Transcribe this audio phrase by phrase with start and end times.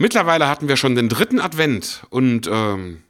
[0.00, 3.02] Mittlerweile hatten wir schon den dritten Advent und ähm,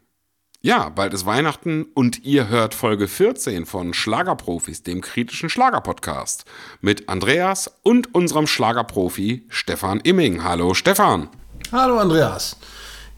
[0.63, 6.46] ja, bald ist Weihnachten und ihr hört Folge 14 von Schlagerprofis, dem kritischen Schlagerpodcast
[6.80, 10.43] mit Andreas und unserem Schlagerprofi Stefan Imming.
[10.43, 11.29] Hallo Stefan.
[11.72, 12.56] Hallo Andreas.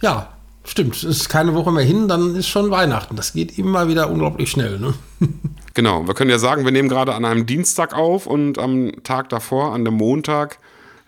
[0.03, 0.33] Ja,
[0.65, 0.97] stimmt.
[0.97, 3.15] Es ist keine Woche mehr hin, dann ist schon Weihnachten.
[3.15, 4.81] Das geht immer wieder unglaublich schnell.
[4.81, 4.95] Ne?
[5.75, 9.29] Genau, wir können ja sagen, wir nehmen gerade an einem Dienstag auf und am Tag
[9.29, 10.59] davor, an dem Montag,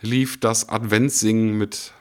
[0.00, 1.92] lief das Adventssingen mit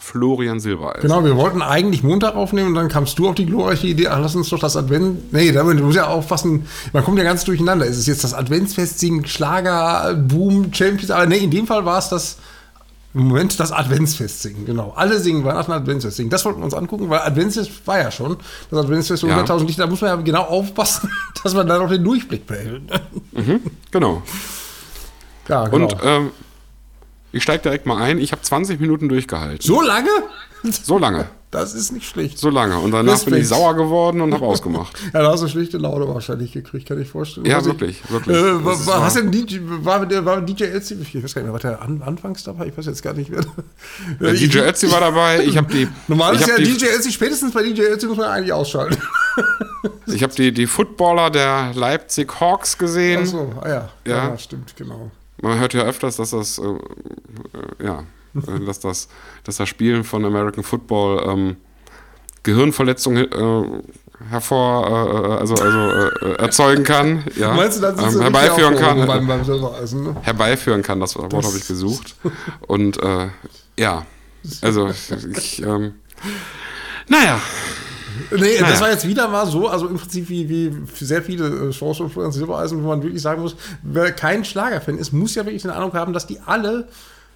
[0.00, 1.02] Florian Silbereisen.
[1.02, 4.18] Genau, wir wollten eigentlich Montag aufnehmen und dann kamst du auf die glorreiche Idee, ach,
[4.20, 5.32] lass uns doch das Advent.
[5.32, 7.84] Nee, damit muss ja aufpassen, man kommt ja ganz durcheinander.
[7.86, 11.10] Ist es jetzt das Adventsfest singen, Schlager, Boom, Champions?
[11.10, 12.38] Aber nee, in dem Fall war es das.
[13.12, 14.92] Im Moment das Adventsfest singen, genau.
[14.94, 16.30] Alle singen Weihnachten Adventsfest singen.
[16.30, 18.36] Das wollten wir uns angucken, weil Adventsfest war ja schon.
[18.70, 19.36] Das Adventsfest Ja.
[19.42, 21.10] 100.000 Lichter, da muss man ja genau aufpassen,
[21.42, 22.82] dass man da noch den Durchblick behält.
[23.90, 24.22] Genau.
[25.48, 25.86] Ja, genau.
[25.86, 26.30] Und ähm,
[27.32, 28.18] ich steige direkt mal ein.
[28.18, 29.60] Ich habe 20 Minuten durchgehalten.
[29.60, 30.10] so lange?
[30.62, 31.26] So lange.
[31.50, 32.38] Das ist nicht schlecht.
[32.38, 32.78] So lange.
[32.78, 33.48] Und danach bin ich Respekt.
[33.48, 34.96] sauer geworden und habe ausgemacht.
[35.12, 37.46] Ja, da hast du schlechte Laune wahrscheinlich gekriegt, kann ich vorstellen.
[37.46, 38.36] Ja, wirklich, wirklich.
[38.36, 41.58] Äh, war, hast DJ, war, der, war DJ Ötzi, ich weiß gar nicht mehr, war
[41.58, 42.66] der an, anfangs dabei?
[42.66, 43.40] Ich weiß jetzt gar nicht mehr.
[44.20, 45.42] Der DJ Ötzi war dabei.
[45.44, 48.28] Ich habe die, Normal ist ja die, DJ Ötzi, spätestens bei DJ Ötzi muss man
[48.28, 48.96] eigentlich ausschalten.
[50.06, 53.22] ich hab die, die Footballer der Leipzig Hawks gesehen.
[53.22, 53.88] Achso, ah ja.
[54.06, 54.28] Ja.
[54.28, 54.38] ja.
[54.38, 55.10] stimmt, genau.
[55.42, 59.08] Man hört ja öfters, dass das, äh, äh, ja, äh, dass das,
[59.44, 61.56] dass das Spielen von American Football ähm,
[62.42, 63.82] Gehirnverletzungen äh,
[64.28, 65.78] hervor, äh, also, also
[66.36, 70.16] erzeugen kann, ja, Meinst du, das ist ähm, herbeiführen kann, beim, beim Silbereisen, ne?
[70.22, 72.16] herbeiführen kann, das Wort habe ich gesucht.
[72.66, 72.98] Und
[73.78, 74.04] ja,
[74.62, 74.90] also
[75.36, 75.94] ich, ähm,
[77.08, 77.40] naja,
[78.30, 78.70] Nee, Naja.
[78.70, 80.72] das war jetzt wieder mal so, also im Prinzip wie, wie
[81.04, 85.12] sehr viele Shows von Florian Silbereisen, wo man wirklich sagen muss, wer kein Schlagerfan ist,
[85.12, 86.88] muss ja wirklich den Eindruck haben, dass die alle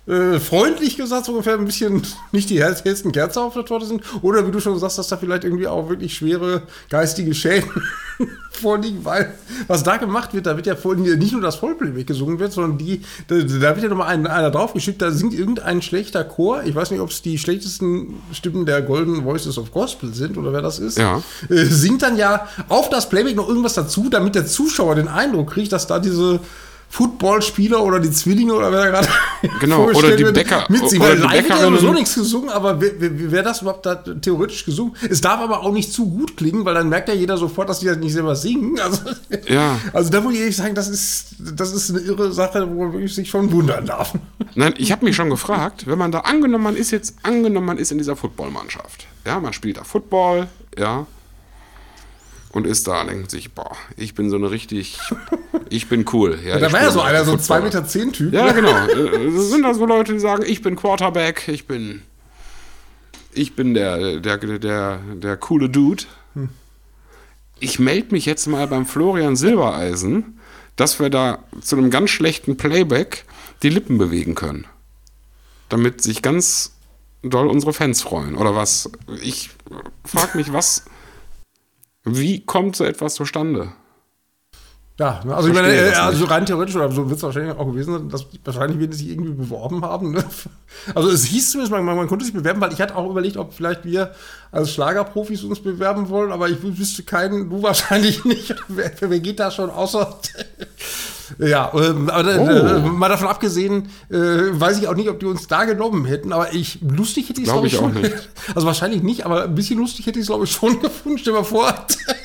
[0.06, 2.02] äh, freundlich gesagt so ungefähr ein bisschen
[2.32, 4.02] nicht die hellsten Kerze auf der Torte sind.
[4.22, 7.70] Oder wie du schon sagst, dass da vielleicht irgendwie auch wirklich schwere geistige Schäden
[8.50, 9.34] vorliegen, weil
[9.66, 12.78] was da gemacht wird, da wird ja vor- nicht nur das Vollplayback gesungen wird, sondern
[12.78, 16.62] die, da, da wird ja nochmal ein, einer draufgeschickt, da singt irgendein schlechter Chor.
[16.64, 20.52] Ich weiß nicht, ob es die schlechtesten Stimmen der Golden Voices of Gospel sind oder
[20.52, 20.98] wer das ist.
[20.98, 21.22] Ja.
[21.48, 25.50] Äh, singt dann ja auf das Playback noch irgendwas dazu, damit der Zuschauer den Eindruck
[25.52, 26.40] kriegt, dass da diese
[26.94, 29.08] Footballspieler oder die Zwillinge oder wer da gerade
[29.60, 31.00] Genau, oder die Bäcker- mitsingen.
[31.02, 31.80] oder Weil die live Bäckerinnen.
[31.80, 34.94] so nichts gesungen, aber wer, wer, wer das überhaupt da theoretisch gesungen?
[35.10, 37.80] Es darf aber auch nicht zu gut klingen, weil dann merkt ja jeder sofort, dass
[37.80, 38.78] die das nicht selber singen.
[38.84, 39.00] Also,
[39.48, 39.78] Ja.
[39.92, 42.92] also da muss ich ehrlich sagen, das ist, das ist eine irre Sache, wo man
[42.92, 44.12] wirklich sich schon wundern darf.
[44.54, 47.78] Nein, ich habe mich schon gefragt, wenn man da angenommen, man ist jetzt angenommen, man
[47.78, 49.06] ist in dieser Footballmannschaft.
[49.26, 50.46] Ja, man spielt da Football,
[50.78, 51.06] ja.
[52.54, 55.00] Und ist da, denkt sich, boah, ich bin so eine richtig,
[55.70, 56.38] ich bin cool.
[56.44, 57.58] Ja, da war ja so einer, so ein Football.
[57.58, 58.32] 2,10 Meter zehn Typ.
[58.32, 58.70] Ja, genau.
[58.88, 62.02] Äh, Das sind da so Leute, die sagen, ich bin Quarterback, ich bin,
[63.32, 66.04] ich bin der, der, der, der coole Dude.
[67.58, 70.38] Ich melde mich jetzt mal beim Florian Silbereisen,
[70.76, 73.24] dass wir da zu einem ganz schlechten Playback
[73.64, 74.66] die Lippen bewegen können.
[75.68, 76.72] Damit sich ganz
[77.24, 78.36] doll unsere Fans freuen.
[78.36, 78.90] Oder was?
[79.22, 79.50] Ich
[80.04, 80.84] frage mich, was,
[82.04, 83.72] wie kommt so etwas zustande?
[84.96, 87.66] Ja, ne, also ich meine, äh, also rein theoretisch, oder so wird es wahrscheinlich auch
[87.66, 90.12] gewesen sein, dass wahrscheinlich sie sich irgendwie beworben haben.
[90.12, 90.24] Ne?
[90.94, 93.36] Also es hieß zumindest, man, man, man konnte sich bewerben, weil ich hatte auch überlegt,
[93.36, 94.12] ob vielleicht wir
[94.50, 98.54] als Schlagerprofis uns bewerben wollen, aber ich wüsste keinen, du wahrscheinlich nicht.
[98.68, 100.18] Wer, wer geht da schon außer.
[101.38, 102.48] Ja, ähm, aber Oh.
[102.48, 106.32] äh, mal davon abgesehen, äh, weiß ich auch nicht, ob die uns da genommen hätten,
[106.32, 108.02] aber ich lustig hätte ich es Glaub glaube ich auch schon.
[108.02, 108.28] nicht.
[108.54, 111.18] Also wahrscheinlich nicht, aber ein bisschen lustig hätte ich es glaube ich schon gefunden.
[111.18, 111.72] Stell mal vor,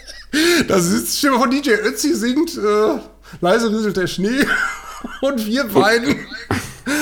[0.67, 2.99] da sitzt, stell mal vor, DJ Ötzi singt, äh,
[3.41, 4.45] leise rieselt der Schnee
[5.21, 6.15] und wir beiden.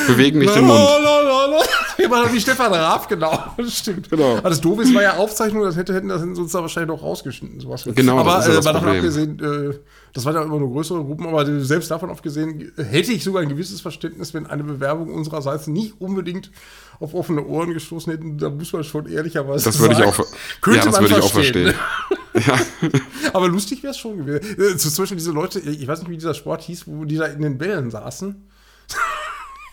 [0.07, 0.79] Bewegen nicht den Mund.
[0.79, 1.63] Lalalala.
[1.97, 3.43] Immer wie Stefan Raab, genau.
[3.67, 4.09] Stimmt.
[4.09, 4.37] Genau.
[4.37, 7.01] Aber das Doofe ist, war ja Aufzeichnung, das hätte, hätten das uns da wahrscheinlich noch
[7.03, 7.59] rausgeschnitten.
[7.59, 7.83] Sowas.
[7.85, 9.77] Genau, aber das ist ja äh, das mal davon abgesehen, äh,
[10.13, 13.49] das waren ja immer nur größere Gruppen, aber selbst davon abgesehen, hätte ich sogar ein
[13.49, 16.51] gewisses Verständnis, wenn eine Bewerbung unsererseits nicht unbedingt
[16.99, 18.37] auf offene Ohren gestoßen hätten.
[18.37, 20.15] Da muss man schon ehrlicherweise Das würde ich auch,
[20.61, 21.73] könnte ja, das man würde ich auch verstehen.
[23.33, 24.59] aber lustig wäre es schon gewesen.
[24.59, 27.25] Äh, Zum Beispiel diese Leute, ich weiß nicht, wie dieser Sport hieß, wo die da
[27.25, 28.47] in den Bällen saßen.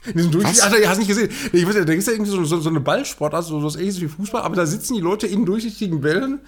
[0.06, 0.58] In diesem Durchsicht.
[0.58, 0.72] Was?
[0.72, 1.30] Ach, du hast nicht gesehen.
[1.52, 3.66] Ich weiß nicht, da gibt es ja irgendwie so, so, so eine Ballsportart, so so
[3.66, 6.40] was ähnliches wie Fußball, aber da sitzen die Leute in durchsichtigen Bällen.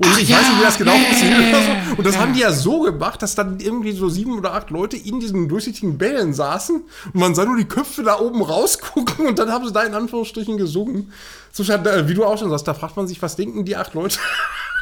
[0.00, 1.96] Und ich weiß nicht, wie das genau funktioniert oder so.
[1.96, 4.96] Und das haben die ja so gemacht, dass dann irgendwie so sieben oder acht Leute
[4.96, 6.76] in diesen durchsichtigen Bällen saßen
[7.06, 9.94] und man sah nur die Köpfe da oben rausgucken und dann haben sie da in
[9.94, 11.12] Anführungsstrichen gesungen.
[11.50, 13.94] So, äh, wie du auch schon sagst, da fragt man sich, was denken die acht
[13.94, 14.20] Leute,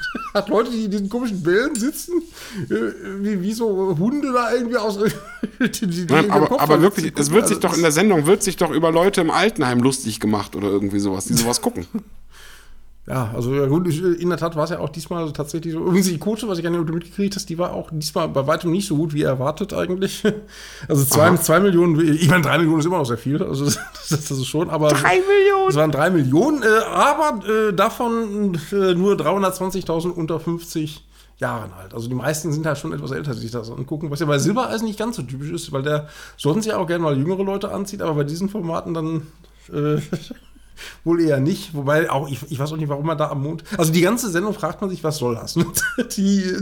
[0.34, 2.22] hat Leute, die in diesen komischen Wellen sitzen,
[2.68, 4.98] wie, wie so Hunde da irgendwie aus.
[5.58, 8.56] Die, die Nein, aber, aber wirklich, es wird sich doch in der Sendung, wird sich
[8.56, 11.86] doch über Leute im Altenheim lustig gemacht oder irgendwie sowas, die sowas gucken.
[13.08, 15.78] Ja, also ja, gut, in der Tat war es ja auch diesmal tatsächlich so.
[15.78, 18.88] Übrigens, die Quote, was ich gerne mitgekriegt habe, die war auch diesmal bei weitem nicht
[18.88, 20.24] so gut wie erwartet eigentlich.
[20.88, 23.78] Also zwei, zwei Millionen, ich meine, drei Millionen ist immer noch sehr viel, also das,
[24.08, 24.88] das ist schon, aber.
[24.88, 25.68] Drei Millionen!
[25.68, 31.04] Es waren drei Millionen, äh, aber äh, davon äh, nur 320.000 unter 50
[31.38, 31.94] Jahren alt.
[31.94, 34.38] Also die meisten sind halt schon etwas älter, die sich das angucken, was ja bei
[34.38, 37.70] Silbereisen nicht ganz so typisch ist, weil der sonst ja auch gerne mal jüngere Leute
[37.70, 39.26] anzieht, aber bei diesen Formaten dann
[39.72, 40.00] äh,
[41.04, 43.64] Wohl eher nicht, wobei auch, ich, ich weiß auch nicht, warum man da am Mond.
[43.76, 45.54] Also die ganze Sendung fragt man sich, was soll das?
[46.16, 46.56] die,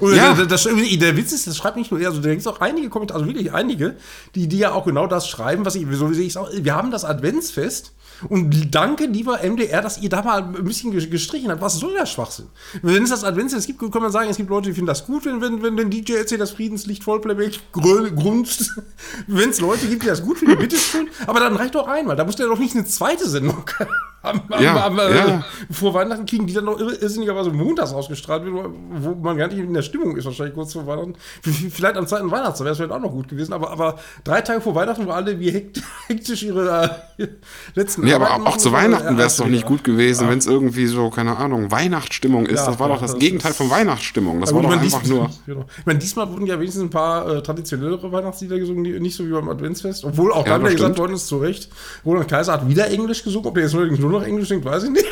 [0.00, 0.34] oder ja.
[0.34, 2.60] der, das, der Witz ist, das schreibt nicht nur er, also da gibt es auch
[2.60, 3.96] einige Kommentare, also wirklich einige,
[4.34, 6.50] die, die ja auch genau das schreiben, was ich, so sehe ich auch.
[6.52, 7.92] Wir haben das Adventsfest
[8.28, 11.60] und danke, lieber MDR, dass ihr da mal ein bisschen gestrichen habt.
[11.60, 12.46] Was soll der Schwachsinn?
[12.82, 15.24] Wenn es das Adventsfest gibt, kann man sagen, es gibt Leute, die finden das gut,
[15.24, 18.72] wenn, wenn, wenn den DJ erzählt, das Friedenslicht Vollplayback grunzt.
[19.28, 21.08] wenn es Leute gibt, die das gut finden, bitteschön.
[21.26, 22.16] Aber dann reicht doch einmal.
[22.16, 23.88] Da muss der doch nicht eine zweite Sendung Boca.
[24.22, 25.44] am, ja, am, äh, ja.
[25.70, 29.82] vor Weihnachten kriegen, die dann noch irrsinnigerweise montags ausgestrahlt wo man gar nicht in der
[29.82, 31.14] Stimmung ist, wahrscheinlich kurz vor Weihnachten.
[31.42, 34.60] Vielleicht am zweiten Weihnachtstag wäre es vielleicht auch noch gut gewesen, aber, aber drei Tage
[34.60, 35.50] vor Weihnachten, wo alle wie
[36.08, 37.26] hektisch ihre äh,
[37.74, 40.30] letzten Nee, aber auch zu Weihnachten wäre es doch nicht gut gewesen, ja.
[40.30, 42.66] wenn es irgendwie so, keine Ahnung, Weihnachtsstimmung ist.
[42.66, 44.40] das war doch das, das Gegenteil von Weihnachtsstimmung.
[44.40, 45.30] Das war doch einfach dies, nur.
[45.46, 45.64] Genau.
[45.78, 49.26] Ich meine, diesmal wurden ja wenigstens ein paar äh, traditionellere Weihnachtslieder gesungen, die, nicht so
[49.26, 50.04] wie beim Adventsfest.
[50.04, 51.70] Obwohl auch dann, ja, gesagt worden ist, zu Recht,
[52.04, 53.46] Roland Kaiser hat wieder Englisch gesungen.
[53.46, 55.06] Ob der jetzt nur noch Englisch singt, weiß ich nicht.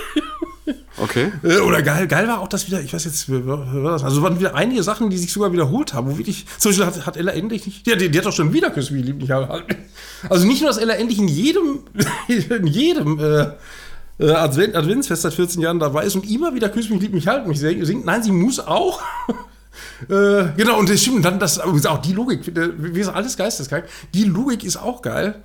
[0.99, 1.31] Okay.
[1.43, 4.83] Äh, oder geil, geil war auch das wieder, ich weiß jetzt, Also waren wieder einige
[4.83, 7.87] Sachen, die sich sogar wiederholt haben, wo wirklich, zum Beispiel hat, hat Ella endlich nicht,
[7.87, 10.79] die, die, die hat doch schon wieder Küss wie lieb nicht Also nicht nur, dass
[10.79, 11.81] Ella endlich in jedem,
[12.29, 13.49] in jedem äh,
[14.19, 17.27] äh Advent, Adventsfest seit 14 Jahren dabei ist und immer wieder Küss mich, lieb mich,
[17.27, 18.07] halt mich singt.
[18.07, 19.03] Nein, sie muss auch.
[20.09, 23.85] äh, genau, und das stimmt, dann das, auch die Logik, wie gesagt, alles geisteskrank.
[24.15, 25.43] Die Logik ist auch geil.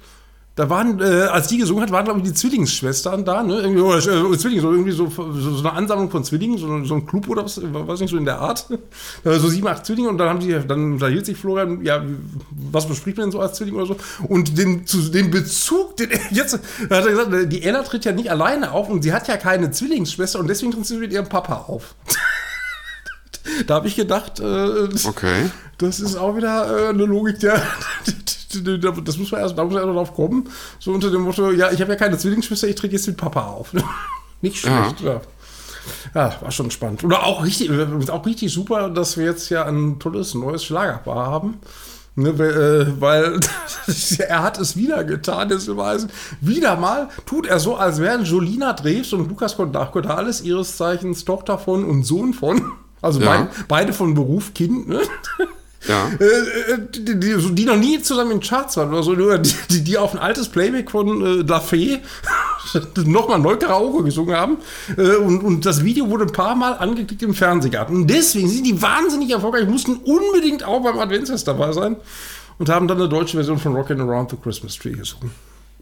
[0.55, 3.61] Da waren, äh, als die gesungen hat, waren, glaube ich, die Zwillingsschwestern da, ne?
[3.61, 6.95] Irgendwie, oder, äh, Zwillinge, so irgendwie so, so, so, eine Ansammlung von Zwillingen, so, so
[6.95, 8.67] ein Club oder was, weiß nicht, so in der Art.
[9.23, 12.03] so sieben, acht Zwillinge und dann haben sie, dann unterhielt sich Florian, ja,
[12.49, 13.95] was bespricht man denn so als Zwilling oder so?
[14.27, 18.29] Und den, zu, den Bezug, den jetzt, hat er gesagt, die Ella tritt ja nicht
[18.29, 21.65] alleine auf und sie hat ja keine Zwillingsschwester und deswegen tritt sie mit ihrem Papa
[21.69, 21.95] auf.
[23.67, 25.49] da habe ich gedacht, äh, okay.
[25.77, 27.63] das ist auch wieder äh, eine Logik der,
[28.53, 30.49] das muss man erst, da muss man erst drauf kommen.
[30.79, 33.41] So unter dem Motto, ja, ich habe ja keine Zwillingsschwester, ich trete jetzt mit Papa
[33.41, 33.73] auf.
[34.41, 35.13] Nicht schlecht, ja.
[35.13, 35.21] ja.
[36.13, 37.03] Ja, war schon spannend.
[37.03, 37.71] Oder auch richtig,
[38.09, 41.59] auch richtig super, dass wir jetzt ja ein tolles neues Schlagerpaar haben.
[42.13, 43.39] Ne, äh, weil
[44.19, 46.11] er hat es wieder getan, Weisen.
[46.41, 51.57] Wieder mal tut er so, als wären Jolina Dreves und Lukas Cordalis ihres Zeichens Tochter
[51.57, 52.61] von und Sohn von.
[53.01, 53.25] Also ja.
[53.25, 54.89] beid, beide von Beruf Kind.
[54.89, 54.99] Ne?
[55.87, 56.09] Ja.
[56.19, 56.25] Äh,
[56.73, 59.97] äh, die, die, die, noch nie zusammen in Charts waren oder so, nur die, die
[59.97, 61.99] auf ein altes Playback von äh, La Fee
[63.05, 64.57] nochmal neu Karaoke gesungen haben.
[64.95, 67.95] Äh, und, und das Video wurde ein paar Mal angeklickt im Fernsehgarten.
[67.95, 71.95] Und deswegen sind die wahnsinnig erfolgreich, mussten unbedingt auch beim Adventsfest dabei sein
[72.59, 75.31] und haben dann eine deutsche Version von Rockin' Around the Christmas Tree gesungen.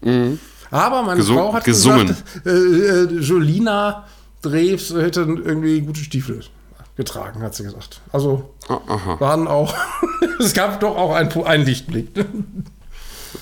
[0.00, 0.38] Mhm.
[0.70, 2.06] Aber meine Gesung, Frau hat gesungen.
[2.06, 4.06] gesagt, äh, äh, Jolina
[4.40, 6.40] Dreves hätte irgendwie gute Stiefel
[6.96, 8.00] getragen, hat sie gesagt.
[8.12, 9.18] Also Aha.
[9.20, 9.74] waren auch,
[10.38, 12.14] es gab doch auch einen, einen Lichtblick.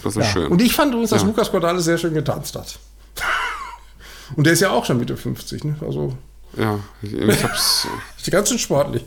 [0.02, 0.24] Das ist ja.
[0.24, 0.52] schön.
[0.52, 1.28] Und ich fand übrigens, dass ja.
[1.28, 2.78] Lukas Cordalis sehr schön getanzt hat.
[4.36, 5.76] Und der ist ja auch schon Mitte 50, ne?
[5.80, 6.16] Also.
[6.56, 7.86] Ja, ich, ich hab's.
[8.16, 9.04] ist ganz schön sportlich.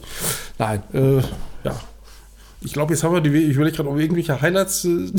[0.57, 1.17] Nein, äh,
[1.63, 1.79] ja.
[2.61, 5.11] Ich glaube, jetzt haben wir die, ich überlege gerade, ob irgendwelche Highlights, äh,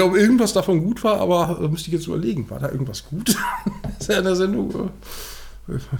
[0.00, 3.36] ob irgendwas davon gut war, aber äh, müsste ich jetzt überlegen, war da irgendwas gut
[4.08, 4.90] in der Sendung?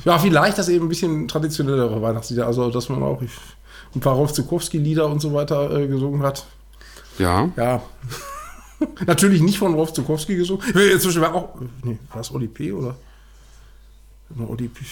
[0.05, 3.21] Ja, vielleicht das eben ein bisschen traditionellere Weihnachtslieder, also dass man auch
[3.95, 6.47] ein paar Rolf Zukowski-Lieder und so weiter äh, gesungen hat.
[7.19, 7.51] Ja.
[7.57, 7.83] Ja.
[9.07, 10.65] Natürlich nicht von Rolf Zukowski gesungen.
[10.75, 11.55] Inzwischen war auch.
[11.83, 12.73] Nee, war es Oli P.
[12.73, 12.97] oder?
[14.49, 14.85] Oli P.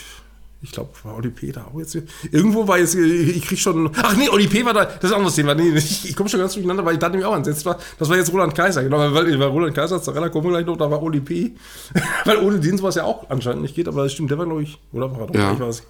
[0.64, 1.52] Ich glaube, war Oli P.
[1.52, 1.94] da auch jetzt.
[2.32, 3.90] Irgendwo war jetzt, ich krieg schon.
[4.02, 4.64] Ach nee, Oli P.
[4.64, 5.54] war da, das ist ein anderes Thema.
[5.54, 7.78] Nee, ich, ich komme schon ganz durcheinander, weil ich da nämlich auch ansetzt war.
[7.98, 10.78] Das war jetzt Roland Kaiser, genau, weil, weil Roland Kaiser, Zarella kommen wir gleich noch,
[10.78, 11.52] da war Oli P.
[12.24, 14.62] weil ohne den sowas ja auch anscheinend nicht geht, aber das stimmt, der war, glaube
[14.62, 15.52] ich, oder war doch, ja.
[15.52, 15.82] ich weiß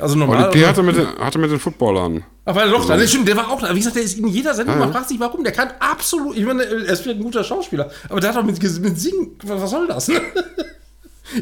[0.00, 0.44] also normal.
[0.44, 0.66] Oli P.
[0.66, 2.24] hatte mit, den, hatte mit den Footballern.
[2.46, 3.74] Ach, doch, also, stimmt, der war auch da.
[3.74, 5.44] Wie gesagt, der ist in jeder Sendung, ja, man fragt sich, warum.
[5.44, 8.42] Der kann absolut, ich meine, er ist vielleicht ein guter Schauspieler, aber der hat doch
[8.42, 10.10] mit, mit Singen, was soll das?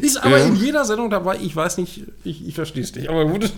[0.01, 0.45] Ist aber ja.
[0.45, 1.37] in jeder Sendung dabei.
[1.41, 3.09] Ich weiß nicht, ich, ich verstehe es nicht.
[3.09, 3.51] Aber gut,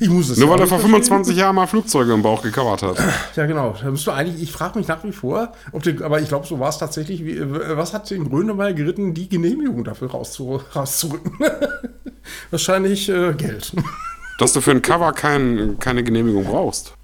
[0.00, 0.38] ich muss es.
[0.38, 2.98] Nur weil er vor 25 Jahren mal Flugzeuge im Bauch gecovert hat.
[3.36, 3.76] Ja, genau.
[3.80, 6.46] Da müsst du eigentlich, ich frage mich nach wie vor, ob der, aber ich glaube,
[6.46, 7.24] so war es tatsächlich.
[7.24, 11.32] Wie, was hat den Grönemeyer geritten, die Genehmigung dafür rauszu, rauszurücken?
[12.50, 13.72] Wahrscheinlich äh, Geld.
[14.38, 16.94] dass du für ein Cover kein, keine Genehmigung brauchst.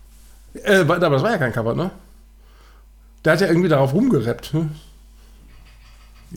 [0.55, 1.91] Äh, aber das war ja kein Cover, ne?
[3.25, 4.55] Der hat ja irgendwie darauf rumgerappt.
[4.55, 4.69] Ne?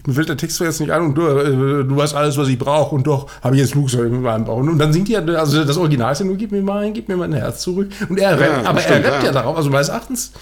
[0.05, 2.57] Mir fällt der Text jetzt nicht ein und du, äh, du hast alles, was ich
[2.57, 4.57] brauche und doch habe ich jetzt Flugzeuge in meinem Bauch.
[4.57, 7.07] Und dann singt die ja, also das Original ist ja nur, gib mir mein, gib
[7.07, 7.89] mir mein Herz zurück.
[8.09, 9.29] Und er rappt, Ja, aber stimmt, er rappt ja.
[9.29, 9.33] ja.
[9.33, 10.33] darauf, also meines Erachtens,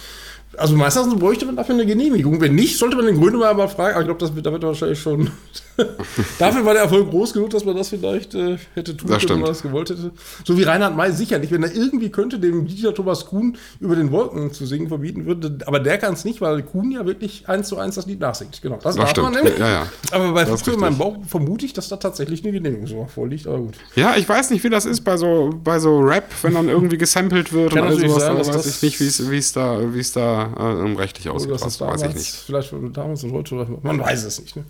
[0.57, 2.39] also meines Erachtens bräuchte man dafür eine Genehmigung.
[2.41, 4.63] Wenn nicht, sollte man den Grönemeyer mal fragen, aber ich glaube, das wird, da wird
[4.63, 5.29] wahrscheinlich schon,
[6.39, 9.39] dafür war der Erfolg groß genug, dass man das vielleicht äh, hätte tun können, wenn
[9.39, 10.11] man das gewollt hätte.
[10.45, 14.11] So wie Reinhard May sicherlich, wenn er irgendwie könnte, dem Dieter Thomas Kuhn über den
[14.11, 17.67] Wolken zu singen verbieten würde, aber der kann es nicht, weil Kuhn ja wirklich eins
[17.67, 18.61] zu eins das Lied nachsingt.
[18.61, 19.57] Genau, das, Das darf man nämlich.
[19.57, 19.87] Ja, ja.
[20.11, 20.97] Aber bei Flugzeug in meinem.
[20.97, 23.75] Bauch vermute ich, dass da tatsächlich eine Genehmigung so vorliegt, aber gut.
[23.95, 26.97] Ja, ich weiß nicht, wie das ist bei so, bei so Rap, wenn dann irgendwie
[26.97, 28.23] gesampelt wird Kann und all sowas.
[28.23, 31.51] sein, da weiß ich nicht, wie es- da, wie es da äh, rechtlich aussieht.
[31.51, 32.35] weiß ich nicht.
[32.45, 34.55] vielleicht damals und heute, man weiß es nicht.
[34.55, 34.63] Ne?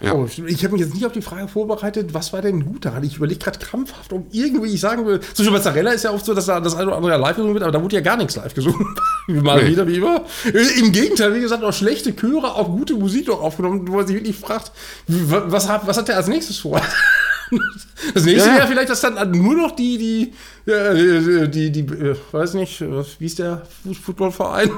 [0.00, 0.14] Ja.
[0.14, 3.02] Oh, ich habe mich jetzt nicht auf die Frage vorbereitet, was war denn gut daran?
[3.02, 5.18] Ich überlege gerade krampfhaft, ob irgendwie ich sagen will.
[5.34, 7.64] Zum Beispiel ist ja oft so, dass da das eine oder andere live gesungen wird,
[7.64, 8.86] aber da wurde ja gar nichts live gesungen.
[9.26, 9.70] Mal Nee.
[9.70, 10.22] wieder, wie immer.
[10.78, 14.14] Im Gegenteil, wie gesagt, auch schlechte Chöre, auch gute Musik noch aufgenommen, wo man sich
[14.16, 14.70] wirklich fragt,
[15.08, 16.80] was hat, was hat der als nächstes vor?
[18.14, 19.96] Das nächste Ja, wäre vielleicht, dass dann nur noch die,
[20.66, 24.70] die, äh, die, die, äh, weiß nicht, wie ist der Fu- Footballverein?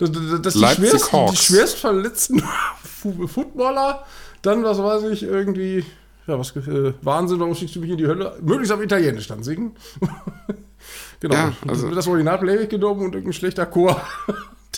[0.00, 0.10] Dass,
[0.42, 1.44] dass- die schwerst, die Hawks.
[1.44, 2.42] schwerst verletzten
[3.02, 4.04] Fu- Footballer
[4.42, 5.84] dann, was weiß ich, irgendwie,
[6.26, 8.36] ja, was, äh, Wahnsinn, warum schickst du mich in die Hölle?
[8.42, 9.72] Möglichst auf Italienisch dann singen.
[11.20, 11.34] genau.
[11.34, 14.00] Ja, also- das Original Playback genommen und irgendein schlechter Chor,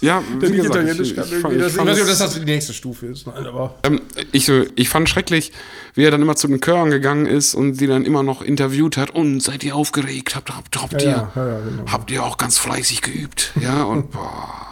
[0.00, 1.24] Ja, wie nicht gesagt, Italienisch ich, kann.
[1.26, 1.54] ich, irgendwie.
[1.56, 3.26] ich, Das- ich fand weiß nicht, ob es- das die nächste Stufe ist.
[3.28, 3.74] Nein, aber.
[3.84, 4.00] Ähm,
[4.32, 5.52] ich, ich fand schrecklich,
[5.94, 8.96] wie er dann immer zu den Chören gegangen ist und die dann immer noch interviewt
[8.96, 9.10] hat.
[9.10, 10.34] Und seid ihr aufgeregt?
[10.34, 11.84] Habt, habt, habt, ihr, Ja, ja, ja, genau.
[11.92, 13.52] habt ihr auch ganz fleißig geübt?
[13.60, 14.71] Ja, und boah,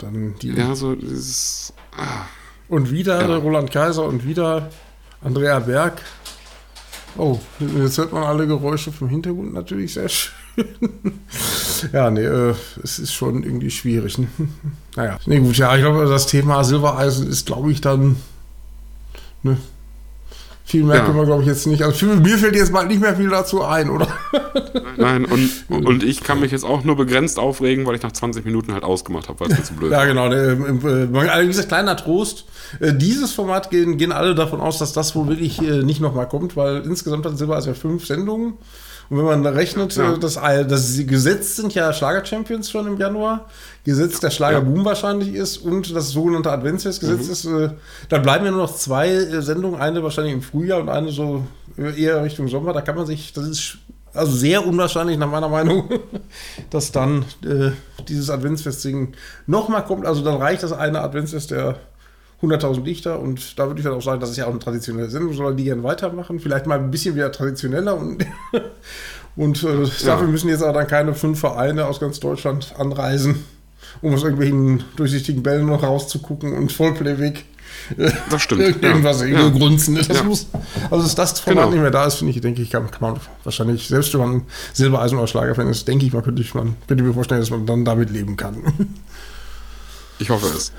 [0.00, 1.72] Dann die, ja, so dieses.
[1.96, 2.24] Ah,
[2.68, 3.36] Und wieder Ja.
[3.36, 4.70] Roland Kaiser und wieder
[5.22, 6.00] Andrea Berg.
[7.16, 7.38] Oh,
[7.76, 10.34] jetzt hört man alle Geräusche vom Hintergrund natürlich sehr schön.
[11.92, 14.18] ja, nee, äh, es ist schon irgendwie schwierig.
[14.18, 14.28] Ne?
[14.96, 18.16] naja, nee, gut, ja, ich glaube, das Thema Silbereisen ist, glaube ich, dann.
[19.42, 19.56] Ne,
[20.70, 21.04] viel mehr Ja.
[21.04, 21.82] können wir, glaube ich, jetzt nicht.
[21.82, 24.08] Also mir fällt jetzt mal nicht mehr viel dazu ein, oder?
[24.96, 25.50] nein, und,
[25.86, 28.84] und ich kann mich jetzt auch nur begrenzt aufregen, weil ich nach 20 Minuten halt
[28.84, 30.06] ausgemacht habe, weil es mir zu blöd Ja, war.
[30.06, 30.24] genau.
[30.24, 32.44] Also wie gesagt, kleiner Trost.
[32.78, 36.28] Äh, dieses Format gehen, gehen alle davon aus, dass das wohl wirklich äh, nicht nochmal
[36.28, 38.54] kommt, weil insgesamt hat Silber also ja fünf Sendungen.
[39.10, 40.14] Und wenn man da rechnet, Ja.
[40.14, 43.46] äh, dass sie gesetzt sind ja Schlager-Champions schon im Januar,
[43.84, 47.70] gesetzt der Schlagerboom wahrscheinlich ist und das sogenannte Adventsfest gesetzt ist, äh,
[48.08, 51.44] dann bleiben ja nur noch zwei äh, Sendungen, eine wahrscheinlich im Frühjahr und eine so
[51.76, 52.72] äh, eher Richtung Sommer.
[52.72, 53.78] Da kann man sich, das ist
[54.14, 55.88] also sehr unwahrscheinlich nach meiner Meinung,
[56.70, 57.70] dass dann äh,
[58.08, 60.06] dieses Adventsfest-Singen nochmal kommt.
[60.06, 61.76] Also dann reicht das eine Adventsfest der
[62.42, 65.10] 100.000 Dichter und da würde ich dann auch sagen, das ist ja auch eine traditionelle
[65.10, 66.40] Sendung, soll die gerne weitermachen.
[66.40, 68.24] Vielleicht mal ein bisschen wieder traditioneller und,
[69.36, 73.44] und äh, dafür müssen jetzt aber dann keine fünf Vereine aus ganz Deutschland anreisen,
[74.00, 77.44] um aus irgendwelchen durchsichtigen Bällen noch rauszugucken und Vollplayback.
[77.98, 79.26] äh, Das stimmt, Irgendwas ja.
[79.26, 79.40] ja.
[79.40, 79.48] Ja.
[79.50, 79.96] grunzen.
[79.96, 80.22] Das Ja.
[80.22, 80.46] muss,
[80.90, 81.70] also, dass das Format Genau.
[81.74, 84.42] nicht mehr da ist, finde ich, denke ich, kann, kann man wahrscheinlich, selbst wenn man
[84.72, 87.50] Silbereisen oder Schlagerfan ist, denke ich mal, könnte ich, man, könnte ich mir vorstellen, dass
[87.50, 88.56] man dann damit leben kann.
[90.22, 90.70] Ich hoffe es.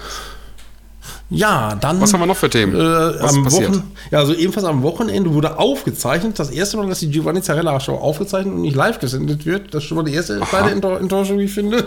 [1.33, 2.01] Ja, dann.
[2.01, 2.75] Was haben wir noch für Themen?
[2.75, 3.69] Äh, Was am passiert?
[3.71, 6.37] Wochen, ja, also ebenfalls am Wochenende wurde aufgezeichnet.
[6.37, 9.73] Das erste Mal, dass die Giovanni Zarella Show aufgezeichnet und nicht live gesendet wird.
[9.73, 11.85] Das ist schon mal die erste kleine Enttäu- Enttäuschung, wie ich finde.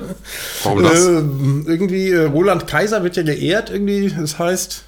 [0.62, 1.04] Warum das?
[1.04, 1.10] Äh,
[1.66, 4.10] irgendwie, äh, Roland Kaiser wird ja geehrt, irgendwie.
[4.18, 4.82] Das heißt,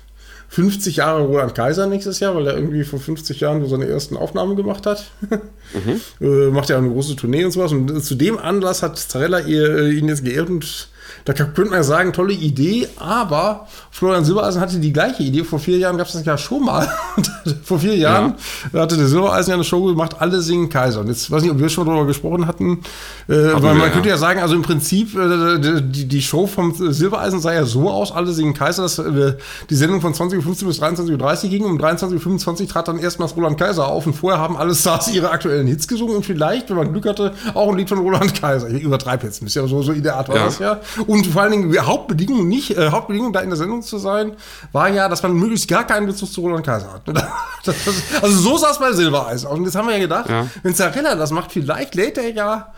[0.49, 4.17] 50 Jahre Roland Kaiser nächstes Jahr, weil er irgendwie vor 50 Jahren so seine ersten
[4.17, 5.05] Aufnahmen gemacht hat.
[6.21, 7.73] äh, macht ja eine große Tournee und sowas.
[7.73, 10.89] Und zu dem Anlass hat Zarella ihr, äh, ihn jetzt geehrt und
[11.25, 15.45] da könnte man ja sagen, tolle Idee, aber Florian Silbereisen hatte die gleiche Idee.
[15.45, 16.89] Vor vier Jahren gab es das ja schon mal.
[17.65, 18.35] Vor vier Jahren
[18.73, 21.01] hatte der Silbereisen ja eine Show gemacht, alle singen Kaiser.
[21.01, 22.81] Und jetzt weiß nicht, ob wir schon darüber gesprochen hatten.
[23.29, 23.89] Äh, weil wir, man ja.
[23.89, 27.91] könnte ja sagen, also im Prinzip, äh, die, die Show vom Silbereisen sah ja so
[27.91, 29.35] aus, alle singen Kaiser, dass äh,
[29.71, 31.65] die Sendung von 20.15 bis 23.30 Uhr ging.
[31.65, 35.31] Um 23.25 Uhr trat dann erstmals Roland Kaiser auf und vorher haben alle Stars ihre
[35.31, 38.69] aktuellen Hits gesungen und vielleicht, wenn man Glück hatte, auch ein Lied von Roland Kaiser.
[38.71, 40.45] Ich übertreibe jetzt ein bisschen, aber so, so in der Art war Ja.
[40.45, 40.81] das ja.
[41.07, 44.33] Und vor allen Dingen, Hauptbedingung nicht, äh, Hauptbedingung da in der Sendung zu sein,
[44.73, 47.03] war ja, dass man möglichst gar keinen Bezug zu Roland Kaiser hat.
[47.65, 49.59] Das, das, also so sah es bei Silbereisen aus.
[49.59, 50.47] Und jetzt haben wir ja gedacht, Ja.
[50.63, 52.73] wenn Zarella das macht, vielleicht lädt er ja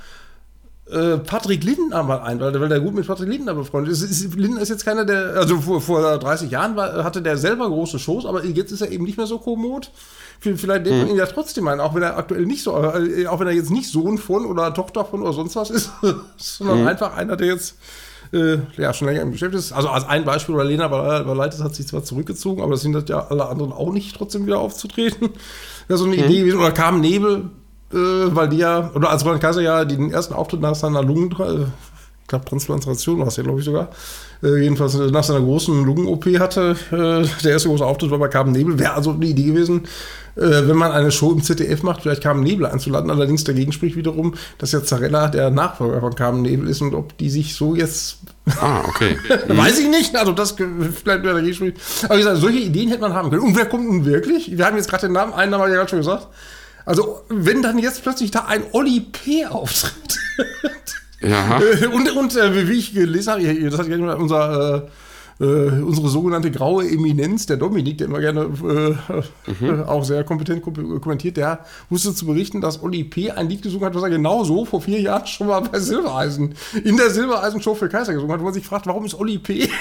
[0.90, 4.00] äh, Patrick Lindner mal ein, weil, weil der gut mit Patrick Lindner befreundet ist.
[4.02, 4.34] ist.
[4.34, 7.98] Lindner ist jetzt keiner, der, also vor, vor 30 Jahren war, hatte der selber große
[7.98, 9.90] Shows, aber jetzt ist er eben nicht mehr so kommod.
[10.40, 13.40] Vielleicht lädt man ihn ja trotzdem ein, auch wenn er aktuell nicht so, äh, auch
[13.40, 15.90] wenn er jetzt nicht Sohn von oder Tochter von oder sonst was ist,
[16.38, 17.74] sondern einfach einer, der jetzt
[18.32, 19.72] äh, ja, schon länger im Geschäft ist.
[19.72, 23.26] Also als ein Beispiel, oder Lena Berleites hat sich zwar zurückgezogen, aber das sind ja
[23.28, 25.30] alle anderen auch nicht, trotzdem wieder aufzutreten.
[25.88, 26.58] Ja, so eine Idee gewesen.
[26.58, 27.50] Oder Carmen Nebel
[27.92, 31.30] äh, weil die ja, oder als Roland Kaiser ja den ersten Auftritt nach seiner Lungen,
[31.38, 33.88] äh, ich glaube Transplantation war es ja, glaube ich sogar,
[34.42, 38.52] äh, jedenfalls nach seiner großen Lungen-OP hatte, äh, der erste große Auftritt war bei Carmen
[38.52, 39.88] Nebel, wäre also eine Idee gewesen, äh,
[40.40, 44.34] wenn man eine Show im ZDF macht, vielleicht Carmen Nebel einzuladen, allerdings dagegen spricht wiederum,
[44.58, 48.18] dass ja Zarella der Nachfolger von Carmen Nebel ist und ob die sich so jetzt
[48.60, 49.18] Ah, okay.
[49.48, 51.76] Weiß ich nicht, also das vielleicht wieder dagegen spricht.
[52.04, 53.42] Aber wie gesagt, solche Ideen hätte man haben können.
[53.42, 54.56] Und wer kommt nun wirklich?
[54.56, 56.28] Wir haben jetzt gerade den Namen, einen Namen habe ich ja gerade schon gesagt.
[56.86, 59.44] Also, wenn dann jetzt plötzlich da ein Olli P.
[59.44, 60.18] auftritt.
[61.20, 61.60] Ja.
[61.92, 64.88] und und äh, wie ich gelesen habe, das hat ja unser,
[65.40, 69.22] äh, unsere sogenannte graue Eminenz, der Dominik, der immer gerne äh,
[69.64, 69.82] Mhm.
[69.86, 73.30] auch sehr kompetent kom- kommentiert, der wusste zu berichten, dass Olli P.
[73.30, 76.54] ein Lied gesungen hat, was er genauso vor vier Jahren schon mal bei Silbereisen,
[76.84, 79.68] in der Silbereisen-Show für Kaiser gesungen hat, wo man sich fragt, warum ist Olli P.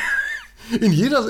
[0.81, 1.23] In jeder,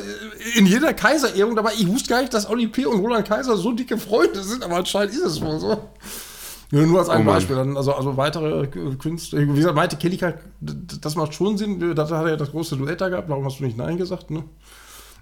[0.55, 1.73] in jeder Kaiserehrung dabei.
[1.77, 2.85] Ich wusste gar nicht, dass Olli P.
[2.87, 5.77] und Roland Kaiser so dicke Freunde sind, aber anscheinend ist es wohl so.
[6.71, 7.31] Nur als ein Oh.
[7.31, 7.55] Beispiel.
[7.55, 9.39] Dann, also, also weitere äh, Künstler.
[9.39, 10.19] Wie gesagt, meinte Kelly,
[10.59, 11.95] das macht schon Sinn.
[11.95, 13.29] Da hat er ja das große Duett da gehabt.
[13.29, 14.31] Warum hast du nicht Nein gesagt?
[14.31, 14.43] Ne?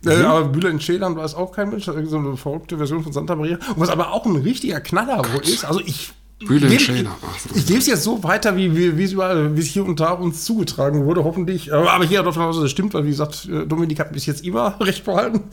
[0.05, 1.85] Äh, aber Bühler in Schälern weiß auch kein Mensch.
[1.85, 3.57] So eine verrückte Version von Santa Maria.
[3.69, 5.65] Und was aber auch ein richtiger Knaller wohl ist.
[5.65, 6.13] Also ich.
[6.39, 7.07] Bühler in gebe-.
[7.51, 9.85] Ich, ich gebe es jetzt so weiter, wie, wie, wie, es überall, wie es hier
[9.85, 11.73] und da uns zugetragen wurde, hoffentlich.
[11.73, 14.25] Aber, aber hier davon aus, dass es stimmt, weil wie gesagt, äh, Dominik hat bis
[14.25, 15.43] jetzt immer recht behalten.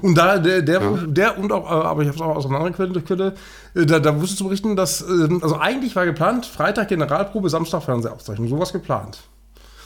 [0.00, 0.98] Und da der, der, Ja.
[1.06, 3.34] der und auch, äh, aber ich habe es auch aus einer anderen Quelle, Quelle
[3.74, 7.84] äh, da, da wusste zu berichten, dass, ähm, also eigentlich war geplant, Freitag Generalprobe, Samstag
[7.84, 9.18] Fernsehaufzeichnung, sowas geplant.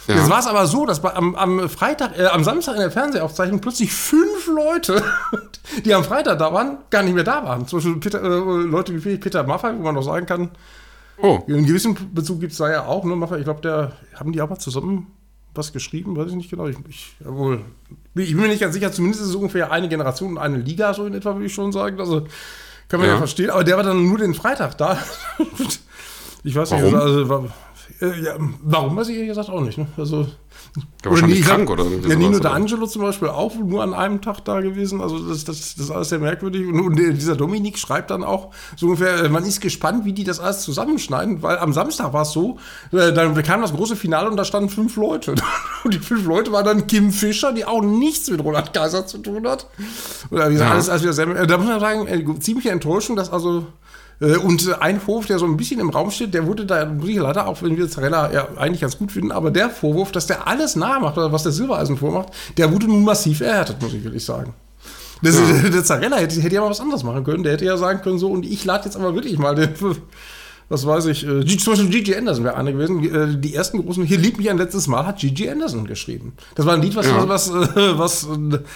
[0.07, 0.29] Jetzt Ja.
[0.31, 3.93] war es aber so, dass am, am Freitag, äh, am Samstag in der Fernsehaufzeichnung plötzlich
[3.93, 5.03] fünf Leute,
[5.85, 7.67] die am Freitag da waren, gar nicht mehr da waren.
[7.67, 10.51] Zum Beispiel Peter, äh, Leute wie Peter Maffay, wo man noch sagen kann,
[11.19, 13.03] Oh, einen gewissen Bezug gibt es da ja auch.
[13.05, 13.17] Ne?
[13.17, 15.07] Maffay, Ich glaube, der haben die aber zusammen
[15.55, 16.67] was geschrieben, weiß ich nicht genau.
[16.67, 17.63] Ich, ich, jawohl.
[18.15, 20.93] ich bin mir nicht ganz sicher, zumindest ist es ungefähr eine Generation und eine Liga,
[20.93, 21.99] so in etwa, würde ich schon sagen.
[21.99, 22.27] Also
[22.89, 23.19] kann man ja, Ja.
[23.19, 23.49] verstehen.
[23.49, 24.99] Aber der war dann nur den Freitag da.
[26.45, 26.95] ich weiß nicht, Warum?
[26.95, 27.45] also, war,
[28.01, 29.79] äh, ja, warum weiß ich ehrlich gesagt auch nicht.
[29.79, 29.87] Ne?
[29.97, 30.27] Also,
[31.05, 32.39] der wahrscheinlich ich krank oder irgendwie Ja, Nino?
[32.39, 35.01] D'Angelo zum Beispiel auch nur an einem Tag da gewesen.
[35.01, 36.67] Also das, das, das ist alles sehr merkwürdig.
[36.67, 40.25] Und, und dieser Dominik schreibt dann auch so ungefähr, äh, man ist gespannt, wie die
[40.25, 42.59] das alles zusammenschneiden, weil am Samstag war es so,
[42.93, 45.35] äh, dann kam das große Finale und da standen fünf Leute.
[45.85, 49.19] Und die fünf Leute waren dann Kim Fischer, die auch nichts mit Roland Kaiser zu
[49.19, 49.69] tun hat.
[50.33, 50.75] Oder wie gesagt, Ja.
[50.75, 53.63] alles, alles wieder sehr, äh, da muss man sagen, äh, ziemliche Enttäuschung, dass also äh,
[54.19, 57.09] und äh, ein Vorwurf, der so ein bisschen im Raum steht, der wurde da, muss
[57.09, 60.27] ich leider, auch wenn wir Zarella ja eigentlich ganz gut finden, aber der Vorwurf, dass
[60.27, 64.03] der alles nachmacht, oder was der Silbereisen vormacht, der wurde nun massiv erhärtet, muss ich
[64.03, 64.55] wirklich sagen.
[65.23, 65.37] Das,
[65.73, 67.43] Der Zarella hätte, hätte ja mal was anderes machen können.
[67.43, 69.71] Der hätte ja sagen können, so, und ich lade jetzt aber wirklich mal den,
[70.69, 73.03] was weiß ich, äh, zum Beispiel Gigi Anderson wäre einer gewesen.
[73.05, 76.33] Äh, Die ersten großen, hier liebt mich ein letztes Mal, hat Gigi Anderson geschrieben.
[76.57, 77.29] Das war ein Lied, was, Ja.
[77.29, 77.53] was, äh,
[77.99, 78.27] was,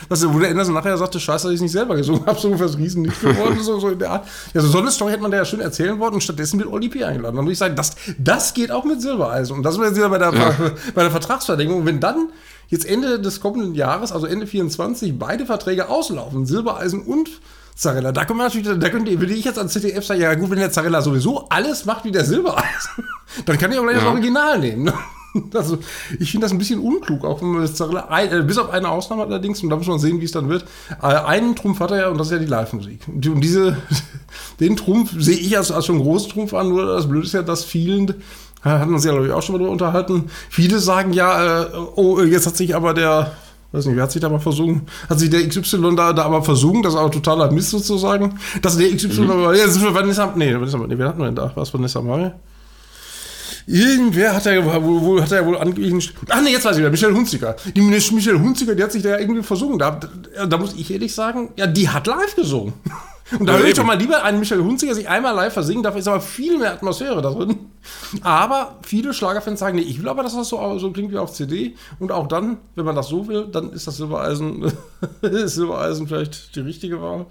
[0.08, 2.46] was, wo der Anderson nachher sagte, scheiße, dass ich es nicht selber gesungen habe, so
[2.46, 4.28] ungefähr das Riesenlied geworden, so, so in der Art.
[4.54, 6.70] Ja, so, so eine Story hätte man da ja schön erzählen wollen und stattdessen wird
[6.72, 7.02] Oli P.
[7.02, 7.34] eingeladen.
[7.36, 9.56] Dann muss ich sagen, das, das geht auch mit Silbereisen.
[9.56, 10.30] Und das wäre jetzt wieder bei der,
[10.94, 11.86] bei der Vertragsverlängerung.
[11.86, 12.28] Wenn dann
[12.68, 17.28] jetzt Ende des kommenden Jahres, also Ende 24, beide Verträge auslaufen, Silbereisen und
[17.80, 20.58] Zarella, da kommt natürlich, da könnte, würde ich jetzt als ZDF sagen, ja gut, wenn
[20.58, 23.04] der Zarella sowieso alles macht wie der Silbereisen,
[23.46, 24.10] dann kann ich auch gleich das Ja.
[24.10, 24.84] Original nehmen.
[24.84, 24.94] Ne?
[25.54, 25.78] Also,
[26.18, 28.88] ich finde das ein bisschen unklug, auch wenn man das Zarella, äh, bis auf eine
[28.88, 30.64] Ausnahme allerdings, und da muss man sehen, wie es dann wird.
[31.00, 33.02] Äh, einen Trumpf hat er ja, und das ist ja die Live-Musik.
[33.06, 33.76] Und, die- und diese,
[34.58, 37.42] den Trumpf sehe ich als, als schon großen Trumpf an, nur das Blöde ist ja,
[37.42, 38.12] dass vielen,
[38.62, 41.66] hatten wir uns ja, glaube ich, auch schon mal drüber unterhalten, viele sagen ja, äh,
[41.94, 43.30] oh, jetzt hat sich aber der,
[43.72, 44.82] weiß nicht, wer hat sich da mal versungen?
[45.08, 48.38] Hat sich der XY da, da aber versungen, das ist aber totaler Mist sozusagen.
[48.62, 51.36] Dass der XY, aber, ja, sind wir Vanessa, nee, Vanessa, nee, wer hatten wir denn
[51.36, 51.52] da?
[51.54, 52.32] Was Vanessa Mari?
[53.66, 56.12] Irgendwer hat ja wohl, wohl, hat ja wohl angeblich.
[56.28, 57.54] Ach nee, jetzt weiß ich wieder, Michelle Hunziker.
[57.74, 59.78] Die Michelle Hunziker, die hat sich da ja irgendwie versungen.
[59.78, 60.00] Da,
[60.48, 62.72] da muss ich ehrlich sagen, ja, die hat live gesungen.
[63.38, 63.78] Und da Ja, würde ich eben.
[63.78, 66.72] doch mal lieber einen Michelle Hunziker sich einmal live versingen, dafür ist aber viel mehr
[66.72, 67.69] Atmosphäre da drin.
[68.22, 71.32] Aber viele Schlagerfans sagen, nee, ich will aber, dass das so, so klingt wie auf
[71.32, 71.74] CD.
[71.98, 74.70] Und auch dann, wenn man das so will, dann ist das Silbereisen,
[75.22, 77.26] ist Silbereisen vielleicht die richtige Wahl.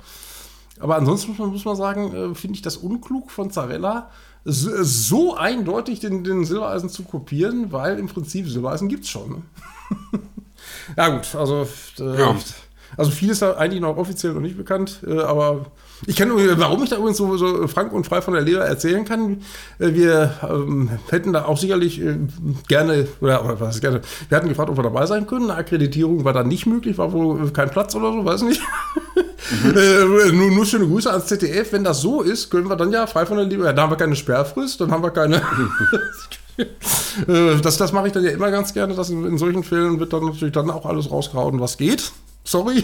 [0.79, 4.09] Aber ansonsten muss man, muss man sagen, äh, finde ich das unklug von Zarella,
[4.45, 9.29] so, eindeutig den, den Silbereisen zu kopieren, weil im Prinzip Silbereisen gibt es schon.
[9.29, 9.41] Ne?
[10.97, 11.67] ja, gut, also,
[11.99, 12.35] äh, Ja.
[12.95, 15.65] also viel ist da eigentlich noch offiziell noch nicht bekannt, äh, aber
[16.07, 18.61] ich kann, nur- warum ich da übrigens so, so frank und frei von der Leber
[18.65, 19.41] erzählen kann,
[19.79, 22.17] äh, wir ähm, hätten da auch sicherlich äh,
[22.67, 25.49] gerne, oder, oder was gerne, wir hatten gefragt, ob wir dabei sein können.
[25.49, 28.61] Eine Akkreditierung war dann nicht möglich, war wohl kein Platz oder so, weiß nicht.
[29.75, 31.71] Äh, nur, nur schöne Grüße ans ZDF.
[31.71, 33.63] Wenn das so ist, können wir dann ja frei von der Liebe.
[33.63, 35.41] Ja, da haben wir keine Sperrfrist, dann haben wir keine.
[37.27, 38.93] Äh, das das mache ich dann ja immer ganz gerne.
[38.93, 42.11] Dass in, in solchen Fällen wird dann natürlich dann auch alles rausgehauen, was geht.
[42.49, 42.83] Sorry.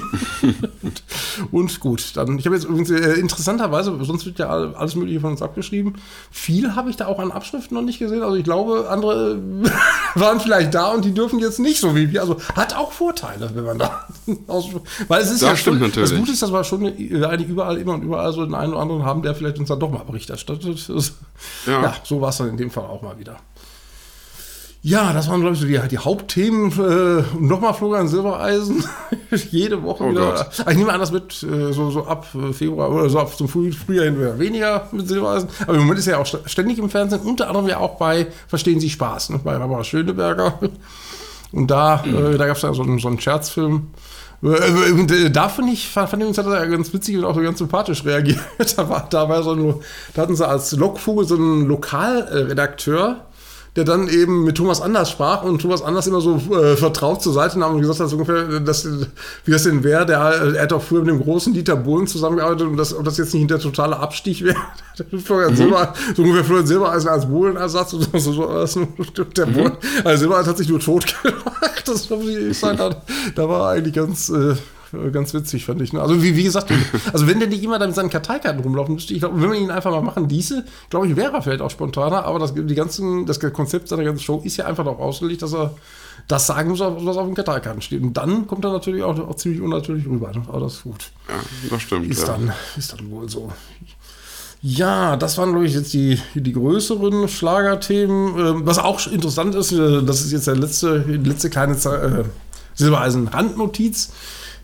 [1.51, 5.31] und gut, dann, ich habe jetzt übrigens äh, interessanterweise, sonst wird ja alles Mögliche von
[5.31, 5.95] uns abgeschrieben.
[6.29, 8.21] Viel habe ich da auch an Abschriften noch nicht gesehen.
[8.21, 9.39] Also ich glaube, andere
[10.13, 12.21] waren vielleicht da und die dürfen jetzt nicht so wie wir.
[12.21, 14.07] Also hat auch Vorteile, wenn man da
[14.47, 14.67] aus,
[15.07, 16.11] Weil es ist Das ja stimmt schon, natürlich.
[16.11, 18.73] Das Gute ist, dass wir schon äh, eigentlich überall immer und überall so den einen
[18.73, 20.87] oder anderen haben, der vielleicht uns dann doch mal Bericht erstattet.
[21.65, 21.81] Ja.
[21.81, 23.37] ja, so war es dann in dem Fall auch mal wieder.
[24.87, 26.71] Ja, das waren, glaube ich, so die, die Hauptthemen.
[26.71, 28.83] Äh, nochmal Florian Silbereisen.
[29.49, 30.21] Jede Woche Oh wieder.
[30.33, 30.45] Gott.
[30.63, 33.35] Ah, Ich nehme an, das wird äh, so, so ab äh, Februar oder so ab
[33.35, 35.49] zum Früh, Frühjahr hin weniger mit Silbereisen.
[35.63, 37.21] Aber im Moment ist er ja auch st- ständig im Fernsehen.
[37.21, 39.39] Unter anderem ja auch bei Verstehen Sie Spaß, ne?
[39.43, 40.59] bei Barbara Schöneberger.
[41.51, 43.87] Und da, äh, da gab es ja so einen, so einen Scherzfilm.
[44.43, 47.25] Äh, und, äh, Da fand ich, fand ich uns hat er ja ganz witzig und
[47.25, 48.37] auch so ganz sympathisch reagiert.
[48.77, 49.73] Da war, da war so ein,
[50.13, 53.25] da hatten sie als Lockvogel so einen Lokalredakteur,
[53.75, 57.33] der dann eben mit Thomas Anders sprach und Thomas Anders immer so äh, vertraut zur
[57.33, 58.87] Seite nahm und gesagt hat, so ungefähr, dass,
[59.43, 60.05] wie das denn wäre.
[60.05, 63.17] Der, er hat auch früher mit dem großen Dieter Bohlen zusammengearbeitet und das, ob das
[63.17, 64.57] jetzt nicht der totale Abstich wäre.
[65.23, 68.87] Florian Silber, so ungefähr Florian Silbereisen als Bohlenersatz und so, so, so
[69.35, 69.73] der Bohlen,
[70.05, 71.83] also Silbereisen hat sich nur tot gemacht.
[71.85, 73.01] Das muss ich sagen, da,
[73.35, 74.55] da war eigentlich ganz, äh,
[75.11, 75.93] ganz witzig, fand ich.
[75.93, 76.01] Ne?
[76.01, 76.71] Also wie, wie gesagt,
[77.13, 79.59] also wenn der nicht immer da mit seinen Karteikarten rumlaufen müsste, ich glaube, wenn wir
[79.59, 82.75] ihn einfach mal machen, diese, glaube ich, wäre er vielleicht auch spontaner, aber das, die
[82.75, 85.73] ganzen, das Konzept seiner ganzen Show ist ja einfach darauf ausgelegt, dass er
[86.27, 88.01] das sagen muss, was auf den Karteikarten steht.
[88.01, 90.31] Und dann kommt er natürlich auch, auch ziemlich unnatürlich rüber.
[90.31, 90.41] Ne?
[90.47, 91.11] Aber das ist gut.
[91.29, 91.35] Ja,
[91.69, 92.09] das stimmt.
[92.09, 92.33] Ist, ja.
[92.33, 93.51] dann, ist dann wohl so.
[94.67, 98.39] Ja, das waren, glaube ich, jetzt die, die größeren Schlagerthemen.
[98.39, 102.23] Ähm, was auch interessant ist, äh, das ist jetzt der letzte, die letzte kleine äh,
[102.73, 104.11] Silbereisen-Randnotiz,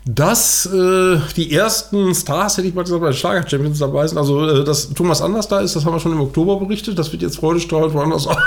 [0.04, 4.18] dass äh, die ersten Stars, hätte ich mal gesagt, bei den Schlager-Champions dabei sind.
[4.18, 6.98] Also, äh, dass Thomas Anders da ist, das haben wir schon im Oktober berichtet.
[6.98, 8.38] Das wird jetzt freudestrahlend woanders auch.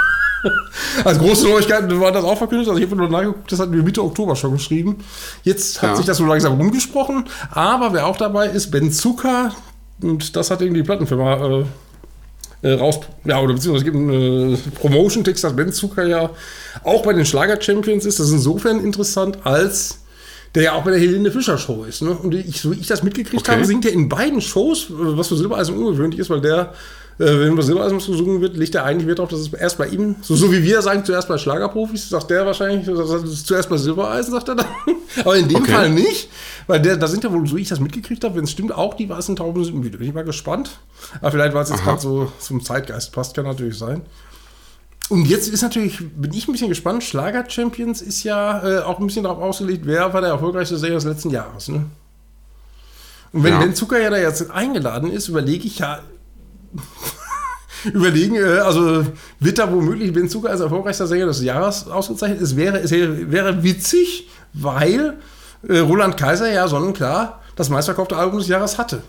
[1.06, 2.68] Als große Neuigkeit war das auch verkündet.
[2.68, 4.98] Also ich habe nur nachgeguckt, das hatten wir Mitte Oktober schon geschrieben.
[5.44, 5.96] Jetzt hat Ja.
[5.96, 7.26] sich das so langsam rumgesprochen.
[7.52, 9.52] Aber wer auch dabei ist, Ben Zucker.
[10.02, 11.63] Und das hat irgendwie die Plattenfirma
[12.62, 13.00] äh, äh, raus.
[13.24, 16.30] Ja, oder beziehungsweise es gibt einen äh, Promotion-Text, dass Ben Zucker ja
[16.84, 18.20] auch bei den Schlager-Champions ist.
[18.20, 20.00] Das ist insofern interessant, als
[20.56, 22.02] der ja auch bei der Helene Fischer Show ist.
[22.02, 22.12] Ne?
[22.12, 23.52] Und ich, so wie ich das mitgekriegt Okay.
[23.58, 26.74] habe, singt er in beiden Shows, äh, was für Silbereisen ungewöhnlich ist, weil der,
[27.20, 29.88] äh, wenn bei Silbereisen gesungen wird, legt er eigentlich Wert darauf, dass es erst bei
[29.88, 32.86] ihm, so, so wie wir sagen, zuerst bei Schlagerprofis, sagt der wahrscheinlich,
[33.46, 34.68] zuerst bei Silbereisen, sagt er dann.
[35.24, 35.72] Aber in dem Okay.
[35.72, 36.30] Fall nicht,
[36.68, 38.74] weil der, da sind ja wohl, so wie ich das mitgekriegt habe, wenn es stimmt,
[38.74, 39.98] auch die weißen Tauben sind wieder.
[39.98, 40.72] Bin ich mal gespannt.
[41.22, 44.02] Aber vielleicht, weil es jetzt gerade so zum Zeitgeist passt, kann natürlich sein.
[45.10, 49.00] Und jetzt ist natürlich, bin ich ein bisschen gespannt, Schlager Champions ist ja äh, auch
[49.00, 51.68] ein bisschen darauf ausgelegt, wer war der erfolgreichste Sänger des letzten Jahres.
[51.68, 51.86] Ne?
[53.32, 53.60] Und wenn Ja.
[53.60, 56.00] Ben Zucker ja da jetzt eingeladen ist, überlege ich ja,
[57.84, 59.06] überlegen, äh, also
[59.39, 62.41] wird da womöglich Ben Zucker als erfolgreichster Sänger des Jahres ausgezeichnet?
[62.41, 65.18] Es wäre, es wäre, wäre witzig, weil
[65.68, 69.04] äh, Roland Kaiser ja sonnenklar das meistverkaufte Album des Jahres hatte.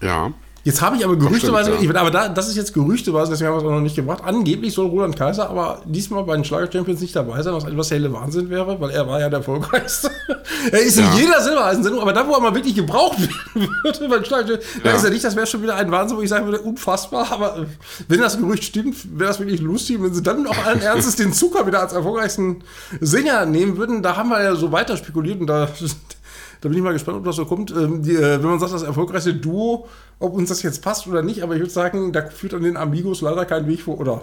[0.00, 0.32] Ja.
[0.62, 1.90] Jetzt habe ich aber gerüchteweise, stimmt, ja.
[1.90, 4.22] ich, aber da, das ist jetzt gerüchteweise, deswegen haben wir es auch noch nicht gebracht.
[4.24, 8.12] Angeblich soll Roland Kaiser aber diesmal bei den Schlager-Champions nicht dabei sein, was etwas helle
[8.12, 10.10] Wahnsinn wäre, weil er war ja der erfolgreichste.
[10.72, 11.10] er ist Ja.
[11.10, 14.58] in jeder Silbereisen-Sendung, aber da, wo er mal wirklich gebraucht werden würde, bei den Schlager
[14.84, 14.96] da Ja.
[14.96, 17.58] ist er nicht, das wäre schon wieder ein Wahnsinn, wo ich sagen würde, unfassbar, aber
[17.60, 17.66] äh,
[18.08, 20.02] wenn das Gerücht stimmt, wäre das wirklich lustig.
[20.02, 22.62] Wenn sie dann auch allen Ernstes den Zucker wieder als erfolgreichsten
[23.00, 25.68] Sänger nehmen würden, da haben wir ja so weiter spekuliert und da
[26.60, 27.70] da bin ich mal gespannt, ob das so kommt.
[27.70, 29.86] Ähm, die, äh, wenn man sagt, das erfolgreichste Duo,
[30.18, 32.76] ob uns das jetzt passt oder nicht, aber ich würde sagen, da führt an den
[32.76, 33.98] Amigos leider kein Weg vor.
[33.98, 34.20] Oder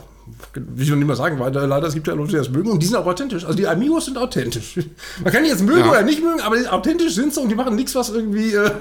[0.53, 2.69] will ich noch nicht mal sagen, weil leider es gibt ja Leute, die das mögen
[2.69, 3.43] und die sind auch authentisch.
[3.45, 4.77] Also die Amigos sind authentisch.
[5.23, 5.89] Man kann die jetzt mögen Ja.
[5.89, 8.53] oder nicht mögen, aber authentisch sind sie und die machen nichts, was irgendwie.
[8.53, 8.71] Äh,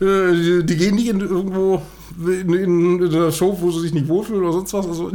[0.00, 1.82] äh, die, die gehen nicht in irgendwo
[2.18, 4.86] in, in, in einer Show, wo sie sich nicht wohlfühlen oder sonst was.
[4.86, 5.10] Also,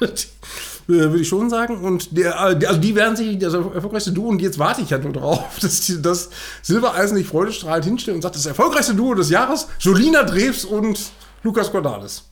[0.86, 1.78] würde ich schon sagen.
[1.82, 4.90] Und der, äh, die- also die werden sich das erfolgreichste Duo und jetzt warte ich
[4.90, 6.30] ja nur drauf, dass die, das
[6.62, 10.98] Silbereisen nicht freudestrahlend hinstellt und sagt, das erfolgreichste Duo des Jahres, Jolina Drews und
[11.42, 12.24] Lukas Cordalis.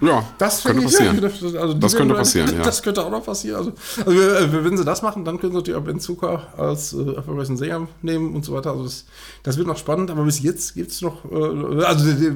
[0.00, 1.54] Ja, Das könnte finde ich passieren.
[1.54, 2.62] Ja, also Das könnte passieren, ja.
[2.64, 3.58] Das könnte auch noch passieren.
[3.58, 3.72] Also,
[4.04, 7.12] also äh, wenn sie das machen, dann können sie natürlich auch Ben Zucker als äh,
[7.14, 8.72] erfolgreichen Sänger nehmen und so weiter.
[8.72, 9.04] Also das,
[9.44, 12.32] das wird noch spannend, aber bis jetzt gibt es noch, äh, also der,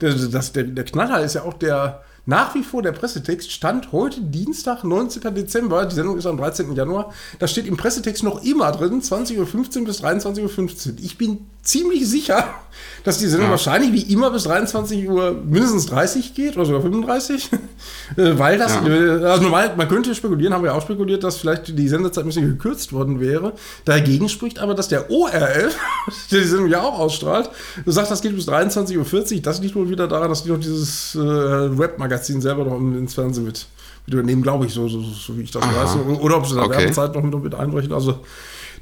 [0.00, 3.90] der, das, der, der Knaller ist ja auch der nach wie vor der Pressetext stand
[3.90, 5.34] heute Dienstag, 19.
[5.34, 6.72] Dezember, die Sendung ist am 13.
[6.74, 10.98] Januar, da steht im Pressetext noch immer drin, 20.15 Uhr bis 23.15 Uhr.
[11.00, 12.44] Ich bin ziemlich sicher,
[13.04, 13.52] dass die Sendung Ja.
[13.52, 17.50] wahrscheinlich wie immer bis 23 Uhr mindestens 30 geht oder sogar 35,
[18.16, 18.86] äh, weil das, Ja.
[18.88, 22.28] äh, also normal, man könnte spekulieren, haben wir auch spekuliert, dass vielleicht die Sendezeit ein
[22.28, 23.52] bisschen gekürzt worden wäre.
[23.84, 25.76] Dagegen spricht aber, dass der ORF,
[26.30, 27.50] der die Sendung ja auch ausstrahlt,
[27.86, 29.42] sagt, das geht bis 23.40 Uhr.
[29.42, 31.18] Das liegt wohl wieder daran, dass die noch dieses äh,
[31.78, 33.66] Webmagazin selber noch ins Fernsehen mit,
[34.06, 35.84] mit übernehmen, glaube ich, so, so, so wie ich das Aha.
[35.84, 35.96] weiß.
[36.20, 36.78] Oder ob sie da Okay.
[36.78, 37.92] Werbezeit noch mit, mit einbrechen.
[37.92, 38.20] Also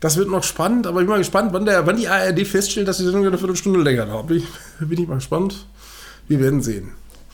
[0.01, 2.89] Das wird noch spannend, aber ich bin mal gespannt, wann, der, wann die ARD feststellt,
[2.89, 4.27] dass die Sendung eine Viertelstunde länger dauert.
[4.29, 4.45] Bin ich,
[4.89, 5.67] bin ich mal gespannt.
[6.27, 6.93] Wir werden sehen.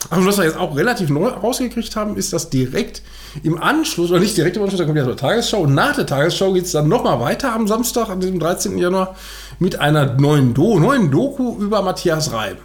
[0.09, 3.01] Aber was wir jetzt auch relativ neu rausgekriegt haben, ist, dass direkt
[3.43, 6.05] im Anschluss, oder nicht direkt im Anschluss, da kommt ja zur Tagesschau, und nach der
[6.05, 8.77] Tagesschau geht es dann nochmal weiter am Samstag, an diesem 13.
[8.77, 9.15] Januar,
[9.59, 12.57] mit einer neuen, Do neuen Doku über Matthias Reim.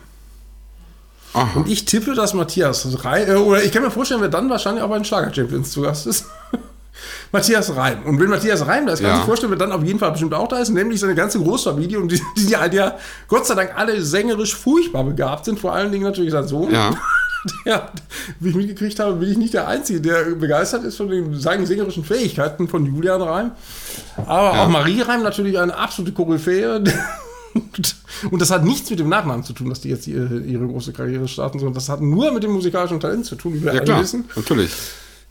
[1.33, 1.59] Aha.
[1.59, 4.83] Und ich tippe, dass Matthias Reim, äh, oder ich kann mir vorstellen, wer dann wahrscheinlich
[4.83, 6.27] auch bei den Schlager-Champions zu Gast ist.
[7.33, 8.02] Matthias Reim.
[8.05, 9.14] Und wenn Matthias Reim da ist, kann Ja.
[9.16, 11.38] ich mir vorstellen, wer dann auf jeden Fall bestimmt auch da ist, nämlich seine ganze
[11.40, 12.96] Großfamilie und die, die halt ja
[13.28, 16.70] Gott sei Dank alle sängerisch furchtbar begabt sind, vor allen Dingen natürlich sein Sohn.
[16.72, 16.90] Ja.
[17.64, 17.88] Ja,
[18.38, 21.66] wie ich mitgekriegt habe, bin ich nicht der Einzige, der begeistert ist von den seinen
[21.66, 23.50] sängerischen Fähigkeiten von Julian Reim.
[24.26, 24.62] Aber Ja.
[24.62, 26.85] auch Marie Reim natürlich eine absolute Koryphäe.
[28.31, 30.92] Und das hat nichts mit dem Nachnamen zu tun, dass die jetzt ihre, ihre große
[30.92, 33.78] Karriere starten, sondern das hat nur mit dem musikalischen Talent zu tun, wie wir Ja,
[33.81, 34.00] alle klar.
[34.02, 34.24] wissen.
[34.37, 34.70] Natürlich.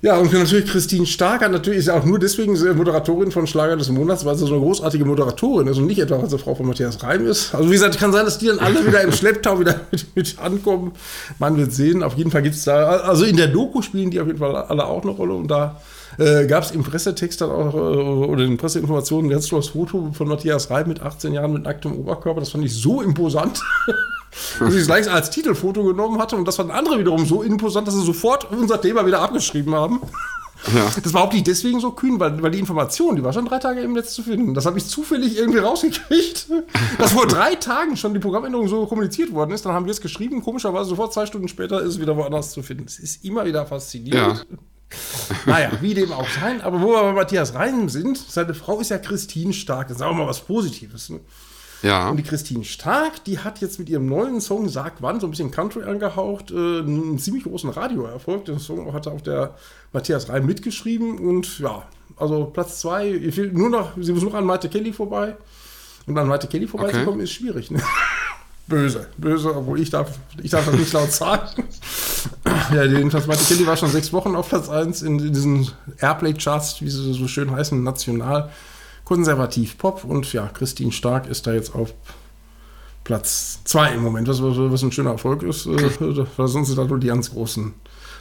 [0.04, 3.90] Ja, und natürlich Christine Stark hat natürlich ist auch nur deswegen Moderatorin von Schlager des
[3.90, 6.66] Monats, weil sie so eine großartige Moderatorin ist und nicht etwa, weil sie Frau von
[6.66, 7.54] Matthias Reim ist.
[7.54, 10.40] Also wie gesagt, kann sein, dass die dann alle wieder im Schlepptau wieder mit, mit
[10.40, 10.94] ankommen.
[11.38, 12.02] Man wird sehen.
[12.02, 14.56] Auf jeden Fall gibt es da, also in der Doku spielen die auf jeden Fall
[14.56, 15.80] alle auch eine Rolle und da
[16.18, 20.12] äh, gab es im Pressetext dann auch, äh, oder in Presseinformationen ein ganz tolles Foto
[20.14, 22.40] von Matthias Reim mit 18 Jahren mit nacktem Oberkörper.
[22.40, 23.62] Das fand ich so imposant.
[24.60, 27.88] dass ich es gleich als Titelfoto genommen hatte und das fanden andere wiederum so imposant,
[27.88, 30.02] dass sie sofort unser Thema wieder abgeschrieben haben.
[30.74, 30.92] Ja.
[31.04, 33.58] Das war auch nicht deswegen so kühn, weil, weil die Information, die war schon drei
[33.58, 34.54] Tage im Netz zu finden.
[34.54, 36.48] Das habe ich zufällig irgendwie rausgekriegt,
[37.00, 39.66] dass vor drei Tagen schon die Programmänderung so kommuniziert worden ist.
[39.66, 42.62] Dann haben wir es geschrieben, komischerweise sofort zwei Stunden später ist es wieder woanders zu
[42.62, 42.86] finden.
[42.86, 44.46] Das ist immer wieder faszinierend.
[45.46, 46.62] Naja, wie dem auch sein.
[46.62, 49.88] Aber wo wir bei Matthias Reim sind, seine Frau ist ja Christine Stark.
[49.88, 51.10] Das ist auch mal was Positives.
[51.10, 51.20] Ne?
[51.82, 52.10] Ja.
[52.10, 55.32] Und die Christine Stark, die hat jetzt mit ihrem neuen Song Sag wann, so ein
[55.32, 58.46] bisschen Country angehaucht, äh, einen ziemlich großen Radioerfolg.
[58.46, 59.56] Den Song hatte auch der
[59.92, 61.84] Matthias Reim mitgeschrieben und ja,
[62.18, 65.36] also Platz zwei, ihr fehlt nur noch, sie muss noch an Maite Kelly vorbei.
[66.06, 67.82] Und an Maite Kelly vorbeizukommen ist schwierig, ne?
[68.72, 70.10] Böse, böse, obwohl ich darf,
[70.42, 71.64] ich darf das nicht laut sagen.
[72.74, 76.82] ja, jedenfalls Maite Kelly war schon sechs Wochen auf Platz 1 in, in diesen Airplay-Charts,
[76.82, 78.50] wie sie so schön heißen, national
[79.04, 81.94] konservativ Pop und ja, Christine Stark ist da jetzt auf
[83.04, 85.90] Platz 2 im Moment, was, was, was ein schöner Erfolg ist, äh,
[86.38, 87.74] sonst sind da nur die ganz großen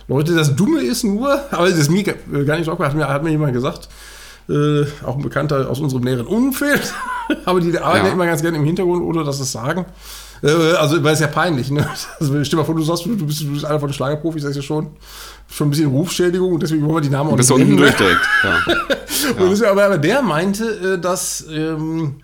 [0.08, 0.34] Leute.
[0.34, 3.08] Das Dumme ist nur, aber das ist mir gar gar nicht so aufgehört, hat mir,
[3.08, 3.88] hat mir jemand gesagt,
[4.48, 6.92] äh, auch ein Bekannter aus unserem näheren Umfeld,
[7.44, 8.12] aber die arbeiten ja.
[8.12, 9.86] Immer ganz gerne im Hintergrund, ohne dass es sagen.
[10.42, 11.86] Äh, Also, weil es ja peinlich, ne?
[12.20, 14.50] Also, stell mal vor, du sagst, du bist, du bist einer von den Schlagerprofis, das
[14.52, 14.88] ist ja schon,
[15.48, 17.86] schon ein bisschen Rufschädigung und deswegen wollen wir die Namen auch nicht unten nennen, ne?
[17.86, 18.20] durch direkt.
[19.38, 19.44] Ja.
[19.44, 22.16] Und das, aber, aber der meinte, äh, dass, ähm,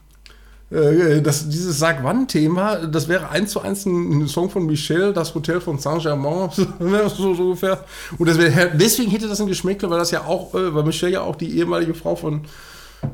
[0.70, 5.34] äh, dass dieses Sag wann-Thema, das wäre eins zu eins ein, Song von Michel, das
[5.34, 7.84] Hotel von Saint-Germain, so, so ungefähr.
[8.18, 11.20] Und das wär, deswegen hätte das ein Geschmäckle, weil das ja auch, weil Michel ja
[11.20, 12.42] auch die ehemalige Frau von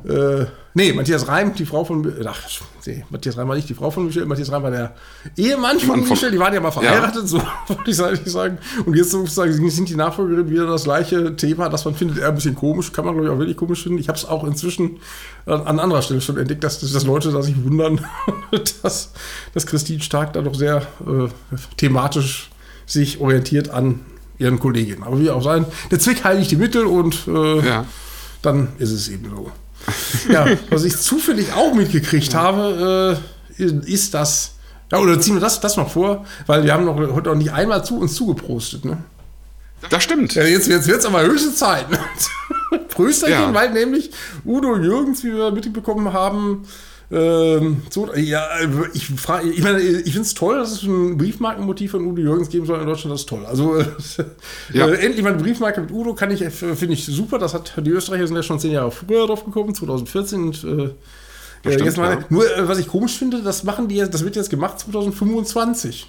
[0.08, 2.12] äh, nee, Matthias Reim, die Frau von.
[2.26, 2.38] Ach,
[2.86, 4.94] nee, Matthias Reim war nicht die Frau von Michel, Matthias Reim war der
[5.36, 7.96] Ehemann von Mann von- Michel, die waren ja mal verheiratet, so wollte ich
[8.32, 8.58] sagen.
[8.86, 12.34] Und jetzt sozusagen sind die Nachfolgerin wieder das gleiche Thema, das man findet eher ein
[12.34, 13.98] bisschen komisch, kann man glaube ich auch wirklich komisch finden.
[13.98, 14.98] Ich habe es auch inzwischen
[15.46, 18.00] an, an anderer Stelle schon entdeckt, dass, dass Leute da sich wundern,
[18.82, 19.12] dass,
[19.54, 21.28] dass Christine Stark da doch sehr äh,
[21.76, 22.50] thematisch
[22.86, 24.00] sich orientiert an
[24.38, 25.02] ihren Kolleginnen.
[25.04, 27.84] Aber wie auch sein, der Zweck heiligt die Mittel und äh, Ja.
[28.42, 29.52] dann ist es eben so.
[30.28, 33.20] Ja, was ich zufällig auch mitgekriegt habe,
[33.58, 34.54] äh, ist das.
[34.90, 37.52] Ja, oder ziehen wir das, das noch vor, weil wir haben noch heute noch nicht
[37.52, 38.98] einmal zu uns zugeprostet, ne?
[39.90, 40.34] Das stimmt.
[40.34, 41.86] Ja, jetzt wird es aber höchste Zeit.
[42.88, 43.54] Prösterchen, Ja.
[43.54, 44.10] weil nämlich
[44.44, 46.64] Udo Jürgens, wie wir mitbekommen haben,
[47.12, 48.46] ähm, so, ja,
[48.94, 52.48] ich frage, ich meine, ich finde es toll, dass es ein Briefmarkenmotiv von Udo Jürgens
[52.48, 53.44] geben soll in Deutschland, das ist toll.
[53.44, 53.85] Also äh,
[54.72, 54.88] Ja.
[54.88, 57.38] äh, endlich mal eine Briefmarke mit Udo kann ich, äh, finde ich super.
[57.38, 60.68] Das hat die Österreicher sind ja schon zehn Jahre früher drauf gekommen, 2014 und äh,
[60.68, 60.90] äh,
[61.64, 62.25] stimmt, jetzt mal, ja.
[62.31, 66.09] nur äh, was ich komisch finde, das machen die jetzt, das wird jetzt gemacht 2025.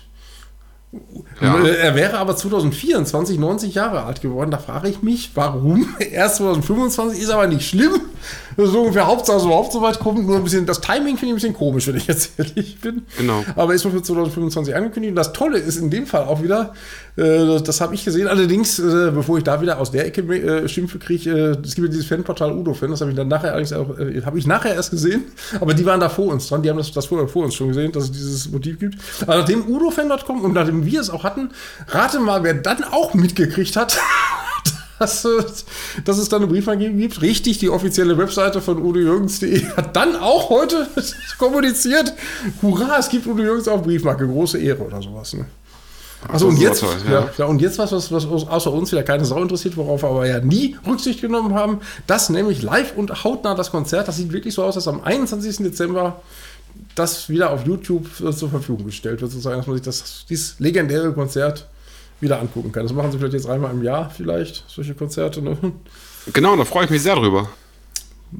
[1.42, 1.60] Ja.
[1.64, 4.52] Äh, Er wäre aber 2024 90 Jahre alt geworden.
[4.52, 5.96] Da frage ich mich, warum?
[6.00, 8.00] Erst 2025 ist aber nicht schlimm.
[8.58, 10.26] So ungefähr Hauptsache so überhaupt so weit kommt.
[10.26, 13.04] Nur ein bisschen, das Timing finde ich ein bisschen komisch, wenn ich jetzt ehrlich bin.
[13.18, 13.44] Genau.
[13.56, 15.12] Aber ist für 2025 angekündigt.
[15.12, 16.74] Und das Tolle ist in dem Fall auch wieder,
[17.16, 18.28] äh, das, das habe ich gesehen.
[18.28, 21.88] Allerdings, äh, bevor ich da wieder aus der Ecke äh, Schimpfe kriege, äh, es gibt
[21.88, 22.92] ja dieses Fanportal Udo-Fan.
[22.92, 25.24] Das habe ich dann nachher allerdings auch, äh, habe ich nachher erst gesehen.
[25.60, 26.62] Aber die waren da vor uns dran.
[26.62, 28.98] Die haben das, das vorher vor uns schon gesehen, dass es dieses Motiv gibt.
[29.22, 31.50] Aber nachdem Udo-Fan.com und nachdem wir es auch hatten,
[31.88, 34.00] rate mal, wer dann auch mitgekriegt hat.
[35.04, 35.66] Dass, es-
[36.06, 37.22] dass es da eine Briefmarke gibt.
[37.22, 40.88] Richtig, die offizielle Webseite von udojürgens.de hat dann auch heute
[41.38, 42.14] kommuniziert,
[42.62, 45.34] hurra, es gibt Udo Jürgens auf Briefmarke, große Ehre oder sowas.
[45.34, 45.46] Ne?
[46.30, 47.12] Achso, und jetzt, toll, ja.
[47.12, 47.30] ja.
[47.38, 50.26] Ja, und jetzt was, was, was außer uns wieder keine Sau interessiert, worauf wir aber
[50.26, 54.54] ja nie Rücksicht genommen haben, das nämlich live und hautnah das Konzert, das sieht wirklich
[54.54, 55.58] so aus, dass am 21.
[55.58, 56.22] Dezember
[56.96, 60.60] das wieder auf YouTube äh, zur Verfügung gestellt wird, sozusagen, dass man sich das, dieses
[60.60, 61.68] legendäre Konzert
[62.24, 62.84] wieder angucken kann.
[62.84, 65.42] Das machen sie vielleicht jetzt einmal im Jahr, vielleicht, solche Konzerte.
[65.44, 65.58] Ne?
[66.34, 67.48] Genau, da freue ich mich sehr drüber.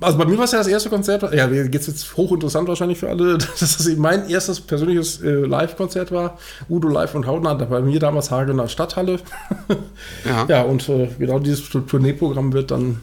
[0.02, 3.10] Also bei mir war es ja das erste Konzert, ja, jetzt jetzt hochinteressant wahrscheinlich für
[3.10, 6.40] alle, dass das eben mein erstes persönliches äh, Live-Konzert war.
[6.68, 9.20] Udo Live und Hautnah, da bei mir damals Hagener Stadthalle.
[10.26, 10.46] Ja.
[10.48, 13.02] ja, und äh, genau dieses Tour- Tourneeprogramm wird dann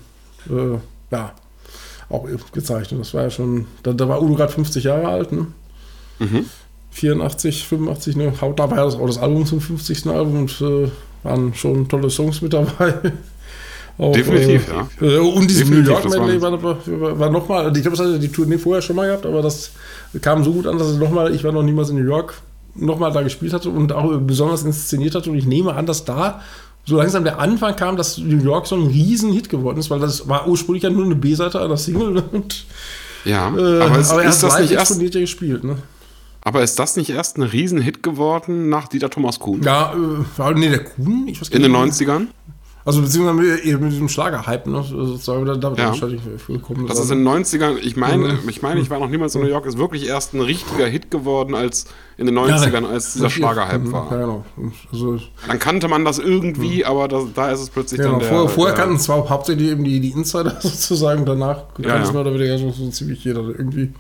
[0.49, 0.79] äh,
[1.13, 1.33] ja,
[2.09, 2.93] auch gezeigt.
[2.93, 5.47] Und das war ja schon, da, da war Udo gerade 50 Jahre alt, ne?
[6.19, 6.47] Mhm.
[6.91, 8.33] 84, 85, ne?
[8.41, 10.07] Hautnah war ja das, auch das Album zum 50.
[10.07, 10.89] Album und äh,
[11.23, 12.95] waren schon tolle Songs mit dabei.
[13.99, 14.67] Auch, Definitiv,
[15.03, 15.17] äh, ja.
[15.17, 18.33] Äh, und dieses New York Medley war- war, war, nochmal, ich glaube, das hatte die
[18.33, 19.73] Tournee vorher schon mal gehabt, aber das
[20.23, 22.41] kam so gut an, dass es nochmal, ich war noch niemals in New York,
[22.75, 25.29] nochmal da gespielt hatte und auch besonders inszeniert hatte.
[25.31, 26.41] Und ich nehme an, dass da
[26.87, 30.29] so langsam der Anfang kam, dass New York so ein Riesen-Hit geworden ist, weil das
[30.29, 32.23] war ursprünglich ja nur eine B-Seite einer Single.
[32.33, 32.65] Und,
[33.27, 35.77] Ja, äh, aber, es, er ist, das nicht erst, ja gespielt, ne?
[36.43, 39.63] Aber ist das nicht erst ein Riesenhit geworden nach Dieter Thomas Kuhn?
[39.63, 41.81] Ja, äh, nee, der Kuhn, ich weiß In den nicht.
[42.01, 42.27] 90ern?
[42.83, 44.83] Also beziehungsweise mit, diesem Schlager-Hype, ne?
[44.83, 45.89] Sozusagen, da, da Ja.
[45.89, 46.87] wahrscheinlich gekommen.
[46.87, 48.49] Das ist in den 90ern, ich meine, Mhm.
[48.49, 51.11] ich meine, ich war noch niemals in New York, ist wirklich erst ein richtiger Hit
[51.11, 51.85] geworden als
[52.17, 54.09] in den 90ern, als dieser Schlagerhype Ja, war.
[54.09, 54.45] genau.
[54.91, 58.49] Also, Dann kannte man das irgendwie, aber da, da ist es plötzlich Genau, dann der...
[58.49, 62.13] vorher, kannten zwar hauptsächlich eben die, die Insider sozusagen, danach kannte Ja, es ja.
[62.15, 63.41] mehr oder weniger so, so ziemlich jeder.
[63.43, 63.93] Irgendwie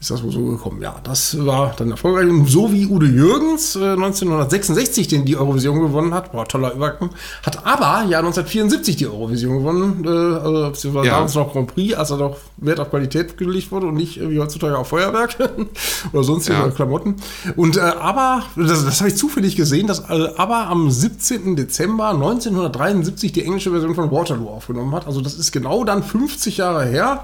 [0.00, 0.80] ist das wohl so gekommen.
[0.80, 2.26] Ja, das war dann erfolgreich.
[2.30, 7.10] Und so wie Udo Jürgens äh, 1966 den die Eurovision gewonnen hat, boah, toller Übergang,
[7.44, 11.14] hat aber ja 1974 die Eurovision gewonnen, äh, also beziehungsweise Ja.
[11.16, 14.30] damals noch Grand Prix, als er noch Wert auf Qualität gelegt wurde und nicht äh,
[14.30, 15.36] wie heutzutage auf Feuerwerk
[16.14, 16.68] oder sonstige Ja.
[16.70, 17.16] Klamotten.
[17.56, 21.56] Und äh, aber, das, das habe ich zufällig gesehen, dass äh, aber am 17.
[21.56, 25.06] Dezember 1973 die englische Version von Waterloo aufgenommen hat.
[25.06, 27.22] Also das ist genau dann 50 Jahre her.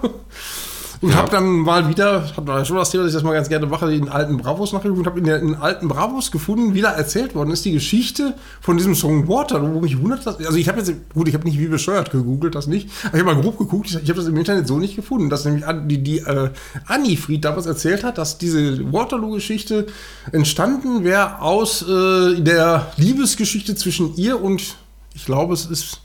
[1.01, 1.17] Und Ja.
[1.17, 3.67] habe dann mal wieder, hat war schon das Thema, dass ich das mal ganz gerne
[3.67, 7.35] mache, den alten Bravos nachgeguckt und habe in den alten Bravos gefunden, wie da erzählt
[7.35, 10.79] worden ist, die Geschichte von diesem Song Waterloo, wo mich wundert, dass, also ich habe
[10.79, 13.59] jetzt, gut, ich habe nicht wie bescheuert gegoogelt, das nicht, aber ich habe mal grob
[13.59, 16.51] geguckt, ich, ich habe das im Internet so nicht gefunden, dass nämlich die, die äh,
[16.87, 19.87] Annie Fried damals erzählt hat, dass diese Waterloo-Geschichte
[20.33, 24.77] entstanden wäre aus äh, der Liebesgeschichte zwischen ihr und,
[25.15, 26.01] ich glaube, es ist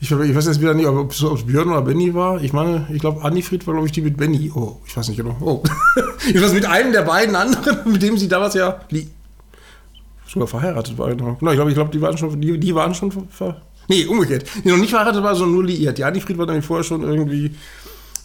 [0.00, 2.42] ich, ich weiß jetzt wieder nicht, ob es Björn oder Benny war.
[2.42, 4.50] Ich meine, ich glaube, Annifried war, glaube ich, die mit Benny.
[4.54, 5.36] Oh, ich weiß nicht genau.
[5.40, 5.62] Oh.
[6.28, 8.80] ich weiß mit einem der beiden anderen, mit dem sie damals ja
[10.26, 11.08] sogar verheiratet war.
[11.08, 11.36] Genau.
[11.38, 14.44] Genau, ich glaube, ich glaube, die waren schon, die, die waren schon ver Nee, umgekehrt.
[14.64, 15.96] Die noch nicht verheiratet war, sondern nur liiert.
[15.96, 17.52] Die Annifried war nämlich vorher schon irgendwie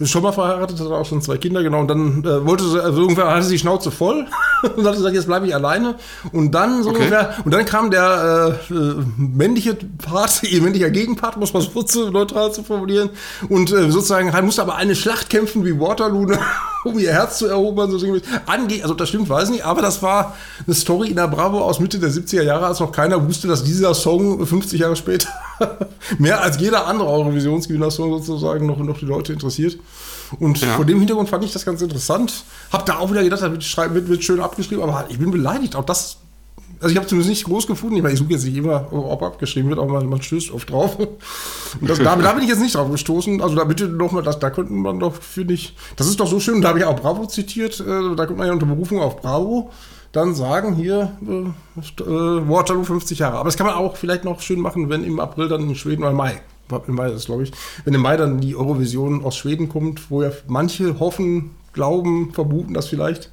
[0.02, 1.80] ist schon mal verheiratet, hatte auch schon zwei Kinder, genau.
[1.80, 4.26] Und dann äh, wollte sie, also irgendwann hatte sie die Schnauze voll
[4.76, 5.96] und hat gesagt, jetzt bleibe ich alleine.
[6.32, 7.00] Und dann so Okay.
[7.00, 12.10] ungefähr, und dann kam der äh, äh, männliche Part, ihr männlicher Gegenpart, muss man so
[12.10, 13.10] neutral zu formulieren.
[13.50, 16.40] Und äh, sozusagen halt musste aber eine Schlacht kämpfen wie Waterloo, ne,
[16.84, 17.91] um ihr Herz zu erobern.
[17.91, 18.24] So irgendwie.
[18.46, 21.60] Ange also das stimmt, weiß ich nicht, aber das war eine Story in der Bravo
[21.62, 25.28] aus Mitte der 70er Jahre, als noch keiner wusste, dass dieser Song 50 Jahre später
[26.17, 29.78] mehr als jeder andere Eurovisionsgewinner-Song sozusagen noch, noch die Leute interessiert.
[30.39, 30.76] Und Ja.
[30.76, 32.44] vor dem Hintergrund fand ich das ganz interessant.
[32.72, 33.52] Hab da auch wieder gedacht, da
[33.94, 35.76] wird, wird schön abgeschrieben, aber ich bin beleidigt.
[35.76, 36.17] Auch das,
[36.82, 37.96] also ich habe zumindest nicht groß gefunden.
[37.96, 40.70] Ich meine, ich suche jetzt nicht immer, ob abgeschrieben wird, aber man, man stößt oft
[40.70, 40.98] drauf.
[41.00, 43.41] Und das, da, da bin ich jetzt nicht drauf gestoßen.
[43.41, 46.39] Also da bitte nochmal, das, da könnte man doch, finde ich, das ist doch so
[46.39, 46.62] schön.
[46.62, 47.80] Da habe ich auch Bravo zitiert.
[47.80, 49.72] Äh, da könnte man ja unter Berufung auf Bravo
[50.12, 53.38] dann sagen, hier, äh, äh, Waterloo 50 Jahre.
[53.38, 56.04] Aber das kann man auch vielleicht noch schön machen, wenn im April dann in Schweden
[56.04, 56.41] oder Mai,
[56.88, 57.52] im Mai ist glaube ich,
[57.86, 62.74] wenn im Mai dann die Eurovision aus Schweden kommt, wo ja manche hoffen, glauben, vermuten,
[62.74, 63.32] dass vielleicht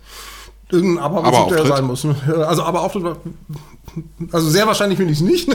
[0.70, 1.66] irgendein aber Aber Auftritt?
[1.66, 2.04] sein muss.
[2.04, 2.14] ne?
[2.46, 3.16] Also aber Auftritt,
[4.32, 5.48] also sehr wahrscheinlich finde ich es nicht.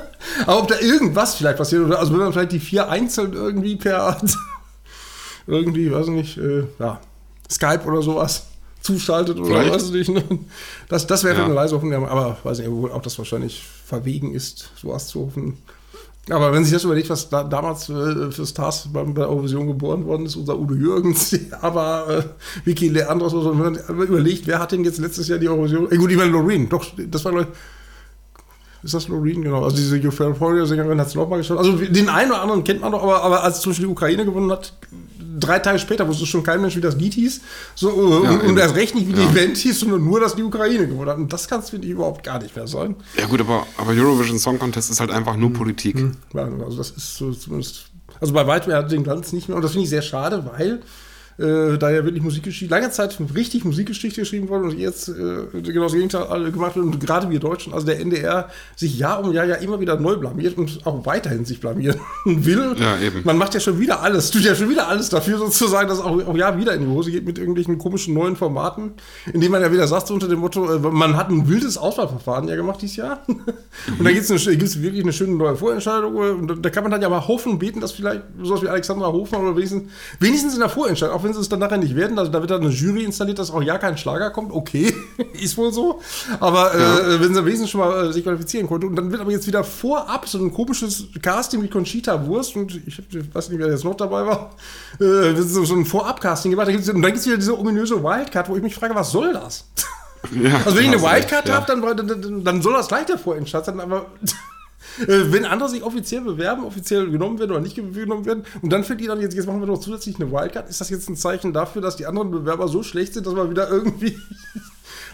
[0.46, 3.76] aber ob da irgendwas vielleicht passiert oder also wenn man vielleicht die vier einzeln irgendwie
[3.76, 4.16] per
[5.46, 7.00] irgendwie, weiß ich nicht, äh, ja,
[7.50, 8.46] Skype oder sowas
[8.82, 9.74] zuschaltet oder Vielleicht.
[9.74, 10.30] weiß ich nicht.
[10.30, 10.38] Ne?
[10.88, 11.44] Das, das wäre Ja.
[11.44, 15.58] eine leise Hoffnung, aber weiß nicht, obwohl auch das wahrscheinlich verwegen ist, sowas zu hoffen.
[16.30, 20.04] Aber wenn sich das überlegt, was da, damals äh, für Stars bei, bei Eurovision geboren
[20.06, 22.22] worden ist, unser Udo Jürgens, aber äh,
[22.64, 25.90] Vicky Leandros, oder so, wenn man überlegt, wer hat denn jetzt letztes Jahr die Eurovision?
[25.90, 27.50] Äh, gut, ich meine Loreen, doch, das war, glaub ich,
[28.82, 29.62] ist das Loreen, genau.
[29.64, 31.58] Also diese Euphoria-Sängerin hat es nochmal geschafft.
[31.58, 34.24] Also den einen oder anderen kennt man doch, aber, aber als zum Beispiel die Ukraine
[34.24, 34.72] gewonnen hat,
[35.40, 37.40] drei Tage später wusste schon kein Mensch, wie das Lied hieß.
[37.74, 37.92] So, äh,
[38.24, 38.58] Ja, und, und eben.
[38.58, 39.26] erst recht nicht, wie Ja.
[39.26, 41.16] die Event hieß, sondern nur, dass die Ukraine gewonnen hat.
[41.16, 42.94] Und das kann es, finde ich, überhaupt gar nicht mehr sein.
[43.18, 45.96] Ja gut, aber, aber Eurovision Song Contest ist halt einfach nur Politik.
[46.34, 47.86] Ja, also das ist so zumindest.
[48.20, 49.56] Also bei weitem er hat den Glanz nicht mehr.
[49.56, 50.80] Und das finde ich sehr schade, weil
[51.40, 55.12] äh, da ja wirklich Musikgeschichte, lange Zeit richtig Musikgeschichte geschrieben wurde und jetzt äh,
[55.62, 59.32] genau das Gegenteil gemacht wird und gerade wir Deutschen, also der NDR, sich Jahr um
[59.32, 62.74] Jahr ja immer wieder neu blamiert und auch weiterhin sich blamieren will.
[62.78, 63.22] Ja, eben.
[63.24, 66.04] Man macht ja schon wieder alles, tut ja schon wieder alles dafür sozusagen, dass es
[66.04, 68.92] auch, auch ja wieder in die Hose geht mit irgendwelchen komischen neuen Formaten,
[69.32, 72.48] indem man ja wieder sagt, so unter dem Motto, äh, man hat ein wildes Auswahlverfahren
[72.48, 73.22] ja gemacht dieses Jahr.
[73.26, 76.14] Und da gibt es wirklich eine schöne neue Vorentscheidung.
[76.16, 78.62] äh, Und da- da kann man dann ja mal hoffen und beten, dass vielleicht sowas
[78.62, 81.78] wie Alexandra Hofmann oder wenigstens, wenigstens in der Vorentscheidung, auch wenn sie es dann nachher
[81.78, 84.52] nicht werden, also da wird dann eine Jury installiert, dass auch ja kein Schlager kommt.
[84.52, 84.94] Okay,
[85.32, 86.00] ist wohl so.
[86.40, 88.86] Aber äh, wenn sie wenigstens schon mal äh, sich qualifizieren konnte.
[88.86, 92.80] Und dann wird aber jetzt wieder vorab so ein komisches Casting mit Conchita Wurst und
[92.86, 93.00] ich
[93.34, 94.50] weiß nicht, wer jetzt noch dabei war,
[95.00, 96.68] äh, so, so ein Vorab-Casting gemacht.
[96.68, 99.10] Da gibt's- Und dann gibt es wieder diese ominöse Wildcard, wo ich mich frage, was
[99.10, 99.64] soll das?
[100.32, 101.54] Ja, Also wenn ich eine Wildcard ja.
[101.54, 104.26] habe, dann, dann, dann, soll das gleich der Vorentscheid sein, aber äh,
[104.98, 109.00] wenn andere sich offiziell bewerben, offiziell genommen werden oder nicht genommen werden und dann fällt
[109.00, 111.52] ihnen dann jetzt, jetzt machen wir noch zusätzlich eine Wildcard, ist das jetzt ein Zeichen
[111.52, 114.16] dafür, dass die anderen Bewerber so schlecht sind, dass wir wieder irgendwie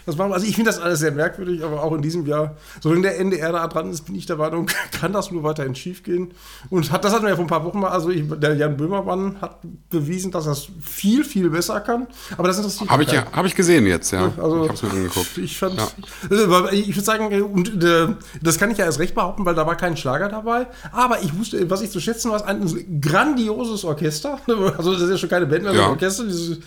[0.07, 0.33] das machen?
[0.33, 3.51] Also ich finde das alles sehr merkwürdig, aber auch in diesem Jahr, solange der NDR
[3.51, 4.67] da dran ist, bin ich der Meinung,
[4.99, 6.33] kann das nur weiterhin schief gehen.
[6.69, 8.77] Und hat, das hatten wir ja vor ein paar Wochen mal, also ich, der Jan
[8.77, 13.25] Böhmermann hat bewiesen, dass es viel, viel besser kann, aber das interessiert Habe ich, ja,
[13.31, 14.31] hab ich gesehen jetzt, ja.
[14.37, 15.37] Also, ich habe es mir angeguckt.
[15.37, 15.87] Ich fand, Ja.
[16.29, 18.07] weil ich würde sagen, und äh,
[18.41, 20.67] das kann ich ja erst recht behaupten, weil da war kein Schlager dabei.
[20.91, 24.39] Aber ich wusste, was ich zu schätzen weiß, ein grandioses Orchester.
[24.77, 25.77] Also das ist ja schon keine Band, mehr, Ja.
[25.77, 26.59] sondern Orchester, dieses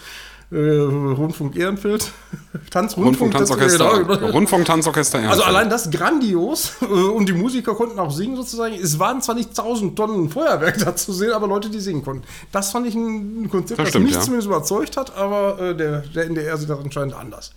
[0.52, 2.10] äh, Rundfunk Ehrenfeld,
[2.70, 4.04] Tanz Rundfunk, Tanzorchester.
[4.04, 4.26] genau.
[4.30, 6.72] Rundfunk, Tanzorchester, Also allein das grandios
[7.14, 8.74] und die Musiker konnten auch singen sozusagen.
[8.74, 12.24] Es waren zwar nicht 1000 Tonnen Feuerwerk da zu sehen, aber Leute, die singen konnten.
[12.52, 14.20] Das fand ich ein Konzept, Das das, stimmt, mich ja.
[14.20, 17.52] zumindest überzeugt hat, aber äh, der, der NDR sieht das anscheinend anders.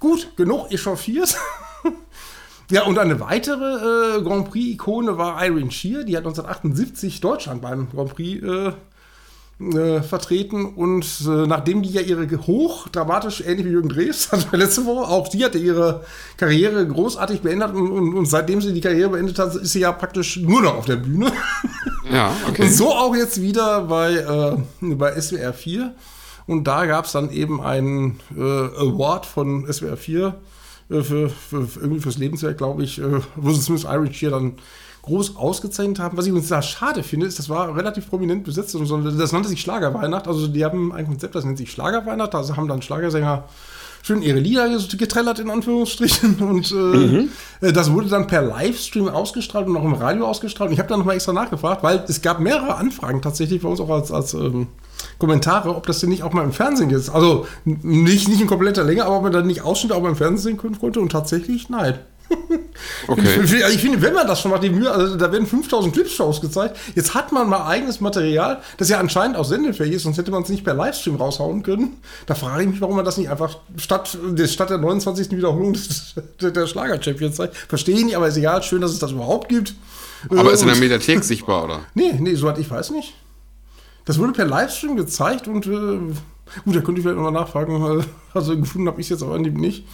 [0.00, 1.36] Gut, genug echauffiert.
[2.70, 6.04] Ja, und eine weitere äh, Grand Prix-Ikone war Irene Shear.
[6.04, 8.72] Die hat 1978 Deutschland beim Grand Prix äh,
[9.60, 10.66] äh, vertreten.
[10.66, 15.08] Und äh, nachdem die ja ihre hoch dramatisch, ähnlich wie Jürgen Drews, also letzte Woche,
[15.08, 16.04] auch sie hatte ihre
[16.36, 17.74] Karriere großartig beendet.
[17.74, 20.76] Und, und, und seitdem sie die Karriere beendet hat, ist sie ja praktisch nur noch
[20.76, 21.32] auf der Bühne.
[22.10, 22.64] Ja, okay.
[22.64, 24.56] Und so auch jetzt wieder bei, äh,
[24.94, 25.94] bei SWR 4.
[26.46, 30.34] Und da gab es dann eben einen äh, Award von SWR 4
[30.90, 34.30] äh, für, für, für irgendwie fürs Lebenswerk, glaube ich, äh, wo sie zumindest Irish hier
[34.30, 34.56] dann
[35.02, 36.16] groß ausgezeichnet haben.
[36.16, 38.74] Was ich uns da schade finde, ist, das war relativ prominent besetzt.
[38.74, 40.28] Und so, das nannte sich Schlagerweihnacht.
[40.28, 42.32] Also die haben ein Konzept, das nennt sich Schlagerweihnacht.
[42.32, 43.44] Da haben dann Schlagersänger
[44.02, 46.36] schön ihre Lieder getrellert, in Anführungsstrichen.
[46.40, 50.68] Und äh, äh, das wurde dann per Livestream ausgestrahlt und auch im Radio ausgestrahlt.
[50.68, 53.80] Und ich habe dann nochmal extra nachgefragt, weil es gab mehrere Anfragen tatsächlich bei uns
[53.80, 54.68] auch als, als ähm,
[55.18, 57.10] Kommentare, ob das denn nicht auch mal im Fernsehen ist.
[57.10, 60.58] Also nicht, nicht in kompletter Länge, aber ob man dann nicht Ausschnitte auch beim Fernsehen
[60.58, 61.00] sehen konnte.
[61.00, 61.98] Und tatsächlich, nein.
[63.08, 63.62] Okay.
[63.62, 66.40] Also ich finde, wenn man das schon macht, die Mühe, also da werden 5000 Clips-Shows
[66.40, 66.76] gezeigt.
[66.94, 70.42] Jetzt hat man mal eigenes Material, das ja anscheinend auch sendefähig ist, sonst hätte man
[70.42, 71.96] es nicht per Livestream raushauen können.
[72.26, 74.16] Da frage ich mich, warum man das nicht einfach statt,
[74.46, 75.30] statt der 29.
[75.32, 77.56] Wiederholung des, der, Schlager-Champions zeigt.
[77.56, 78.62] Verstehe ich nicht, aber ist egal.
[78.62, 79.74] Schön, dass es das überhaupt gibt.
[80.28, 81.80] Aber Äh, ist in der Mediathek sichtbar, oder?
[81.94, 83.14] Nee, nee, soweit ich weiß nicht.
[84.04, 85.70] Das wurde per Livestream gezeigt und äh,
[86.64, 88.04] gut, da könnte ich vielleicht nochmal nachfragen.
[88.34, 89.84] Also gefunden habe ich es jetzt aber angeblich nicht.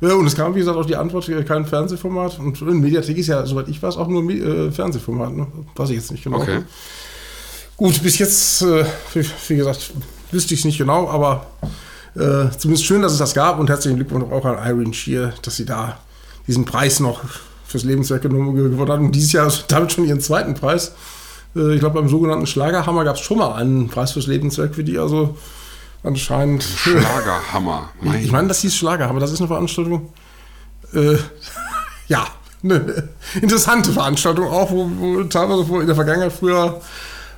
[0.00, 2.38] Und es kam, wie gesagt, auch die Antwort, äh, kein Fernsehformat.
[2.38, 5.32] Und in Mediathek ist ja, soweit ich weiß, auch nur äh, Fernsehformat.
[5.32, 5.46] Ne?
[5.76, 6.38] Weiß ich jetzt nicht genau.
[6.38, 6.62] Okay.
[7.76, 8.84] Gut, bis jetzt, äh,
[9.14, 9.92] wie, wie gesagt,
[10.30, 11.46] wüsste ich es nicht genau, aber
[12.14, 15.56] äh, zumindest schön, dass es das gab und herzlichen Glückwunsch auch an Irene Shear, dass
[15.56, 15.98] sie da
[16.46, 17.22] diesen Preis noch
[17.66, 20.94] fürs Lebenswerk genommen gewonnen hat und dieses Jahr damit schon ihren zweiten Preis.
[21.56, 24.84] Äh, ich glaube, beim sogenannten Schlagerhammer gab es schon mal einen Preis fürs Lebenswerk für
[24.84, 25.36] die, also
[26.04, 26.62] anscheinend.
[26.62, 27.90] Schlagerhammer.
[28.00, 30.12] Mein Ich meine, das hieß Schlagerhammer, das ist eine Veranstaltung.
[30.92, 31.16] Äh,
[32.08, 32.26] ja,
[32.62, 33.08] eine
[33.40, 36.80] interessante Veranstaltung auch, wo, wo teilweise in der Vergangenheit früher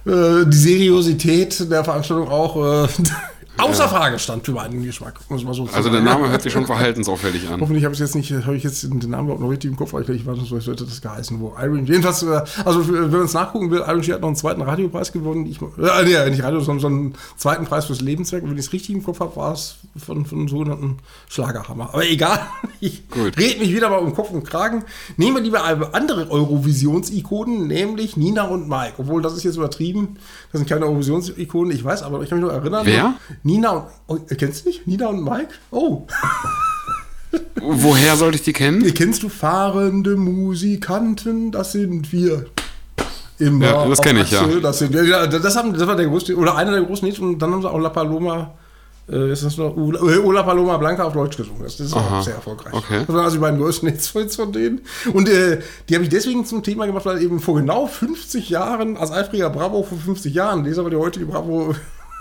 [0.07, 2.89] äh, die Seriosität der Veranstaltung auch äh,
[3.59, 5.93] außer Frage stand für meinen Geschmack, muss man so also sagen.
[5.93, 7.61] der Name hört sich schon verhaltensauffällig an.
[7.61, 9.93] Hoffentlich habe ich jetzt nicht, habe ich jetzt den Namen überhaupt noch richtig im Kopf,
[9.93, 13.23] weil ich weiß nicht, was hätte das geheißen, wo Irene, jedenfalls, äh, also wenn man
[13.23, 16.43] es nachgucken will, Irene Shear hat noch einen zweiten Radiopreis gewonnen, ich, äh, nee, nicht
[16.43, 19.21] Radio, sondern so einen zweiten Preis fürs Lebenswerk, und wenn ich es richtig im Kopf
[19.21, 20.99] habe, war es von, von einem sogenannten
[21.29, 21.91] Schlagerhammer.
[21.93, 22.41] Aber egal,
[22.81, 23.37] ich Gut.
[23.39, 24.85] red mich wieder mal um Kopf und Kragen.
[25.17, 30.17] Nehmen wir lieber andere Eurovisions-Ikonen, nämlich Nina und Mike, obwohl das ist jetzt übertrieben,
[30.53, 32.85] das sind keine Eurovisions-Ikonen, ich weiß, aber ich kann mich noch erinnern.
[32.85, 33.15] Wer?
[33.47, 34.87] Nina und, oh, kennst du nicht?
[34.87, 35.55] Nina und Mike?
[35.71, 36.03] Oh.
[37.55, 38.85] Woher sollte ich die kennen?
[38.85, 41.53] Wie kennst du fahrende Musikanten?
[41.53, 42.47] Das sind wir.
[43.39, 44.47] Immer Ja, das auf kenn ich, ja.
[44.63, 47.39] Das, sind, ja, das, haben, das war der größte, oder einer der großen Hits und
[47.39, 48.55] dann haben sie auch La Paloma,
[49.11, 51.63] äh, ist das noch, Ola Paloma Blanca auf Deutsch gesungen.
[51.63, 52.19] Das, das ist Aha.
[52.19, 52.73] auch sehr erfolgreich.
[52.73, 53.05] Okay.
[53.07, 54.81] Das waren also die beiden größten Hits von von denen.
[55.13, 58.97] Und äh, die habe ich deswegen zum Thema gemacht, weil eben vor genau 50 Jahren,
[58.97, 61.75] als eifriger Bravo vor 50 Jahren, Leser war die heutige Bravo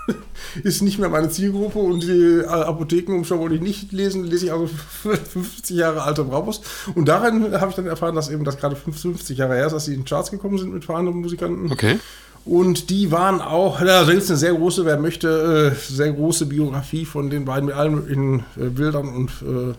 [0.62, 4.52] ist nicht mehr meine Zielgruppe und die äh, Apothekenumschau wollte ich nicht lesen, lese ich
[4.52, 4.68] also
[5.02, 6.60] 50 Jahre alte Brauchus.
[6.94, 9.86] Und darin habe ich dann erfahren, dass eben das gerade 50 Jahre her ist, dass
[9.86, 11.72] sie in den Charts gekommen sind mit verhandelnden Musikanten.
[11.72, 11.98] Okay.
[12.44, 16.46] Und die waren auch, da gibt es eine sehr große, wer möchte, äh, sehr große
[16.46, 19.74] Biografie von den beiden mit allen möglichen äh, Bildern und äh,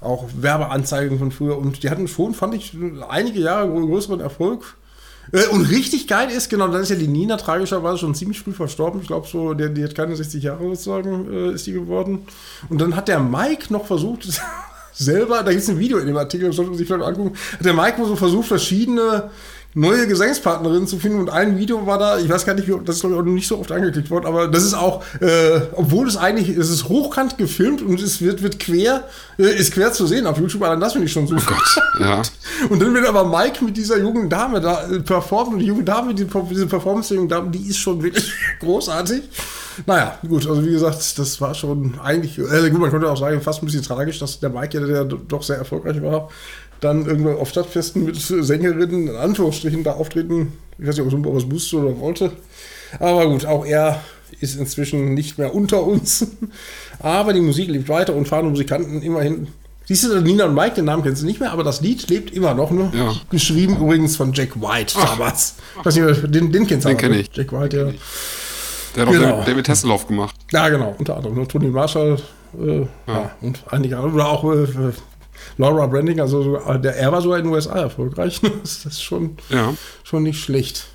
[0.00, 1.56] auch Werbeanzeigen von früher.
[1.56, 2.76] Und die hatten schon, fand ich,
[3.08, 4.76] einige Jahre größeren Erfolg.
[5.36, 8.52] Äh, Und richtig geil ist, genau, dann ist ja die Nina tragischerweise schon ziemlich früh
[8.52, 9.00] verstorben.
[9.02, 12.26] Ich glaube, so, der, die hat keine 60 Jahre sozusagen, äh, ist die geworden.
[12.70, 14.26] Und dann hat der Mike noch versucht,
[14.94, 17.36] selber, da gibt es ein Video in dem Artikel, das sollte man sich vielleicht angucken,
[17.52, 19.30] hat der Mike so versucht, verschiedene
[19.76, 23.00] neue Gesangspartnerinnen zu finden und ein Video war da, ich weiß gar nicht, das ist
[23.02, 26.16] glaube ich auch nicht so oft angeklickt worden, aber das ist auch, äh, obwohl es
[26.16, 29.04] eigentlich, es ist hochkant gefilmt und es wird, wird quer,
[29.38, 31.36] äh, ist quer zu sehen auf YouTube, allein das finde ich schon so.
[31.36, 32.22] Oh Gott, ja.
[32.70, 35.84] Und dann wird aber Mike mit dieser jungen Dame da äh, performt und die junge
[35.84, 39.24] Dame, die, diese Performance der jungen Dame, die ist schon wirklich großartig.
[39.84, 43.42] Naja, gut, also wie gesagt, das war schon eigentlich, äh, gut, man könnte auch sagen,
[43.42, 46.30] fast ein bisschen tragisch, dass der Mike, ja, der doch sehr erfolgreich war,
[46.80, 50.52] dann irgendwann auf Stadtfesten mit Sängerinnen in Anführungsstrichen da auftreten.
[50.78, 52.32] Ich weiß nicht, ob er was musste oder wollte.
[53.00, 54.00] Aber gut, auch er
[54.40, 56.26] ist inzwischen nicht mehr unter uns.
[56.98, 59.48] Aber die Musik lebt weiter und fahrende Musikanten immerhin.
[59.86, 62.32] Siehst du, Nina und Mike, den Namen kennst du nicht mehr, aber das Lied lebt
[62.32, 62.72] immer noch.
[62.72, 62.90] Ne?
[62.92, 63.14] Ja.
[63.30, 65.54] Geschrieben übrigens von Jack White damals.
[65.78, 67.20] Ich weiß nicht, den, den kennst du Den aber, kenn ne?
[67.20, 67.30] ich.
[67.32, 67.84] Jack White, ja.
[68.96, 69.30] Der hat auch Genau.
[69.36, 70.34] David- David Hasselhoff gemacht.
[70.50, 71.36] Ja, genau, unter anderem.
[71.38, 71.46] Ne?
[71.46, 72.16] Tony Marshall
[72.60, 73.30] äh, ja.
[73.42, 74.12] und einige andere.
[74.12, 74.66] Oder auch äh,
[75.58, 78.40] Laura Branding, also so, äh, der, er war sogar in den USA erfolgreich.
[78.62, 79.74] das ist schon, Ja.
[80.04, 80.86] schon nicht schlecht.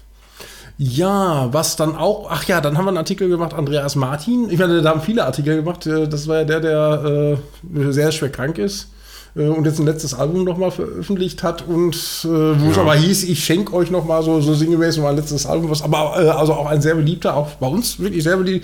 [0.77, 4.49] Ja, was dann auch, ach ja, dann haben wir einen Artikel gemacht, Andreas Martin.
[4.49, 5.85] Ich meine, da haben viele Artikel gemacht.
[5.85, 7.37] äh, Das war ja der, der
[7.77, 8.87] äh, sehr schwer krank ist
[9.35, 11.93] äh, und jetzt ein letztes Album nochmal veröffentlicht hat und
[12.23, 12.81] äh, wo es Ja.
[12.81, 16.15] aber hieß, ich schenke euch nochmal so, so sinngemäß mal ein letztes Album, was aber
[16.19, 18.61] äh, also auch ein sehr beliebter, auch bei uns wirklich sehr belie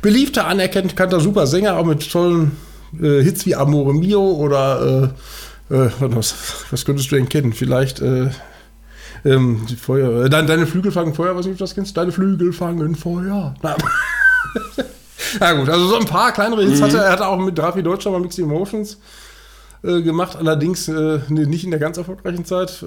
[0.00, 2.56] beliebter, anerkannter, super Sänger, auch mit tollen
[3.00, 5.12] äh, Hits wie Amore Mio oder
[5.70, 6.34] äh, äh, was,
[6.70, 7.52] was könntest du denn kennen?
[7.52, 8.30] Vielleicht äh,
[9.24, 11.96] ähm, die Feuer, äh, deine, deine Flügel fangen Feuer, weiß nicht, ob du das kennst.
[11.96, 13.54] Deine Flügel fangen Feuer.
[13.62, 13.76] Na,
[15.40, 17.12] ja gut, also so ein paar kleinere Hits hatte er.
[17.12, 18.98] Hatte auch mit Drafi Deutschland mal Mixed Emotions
[19.82, 22.84] äh, gemacht, allerdings äh, nicht in der ganz erfolgreichen Zeit.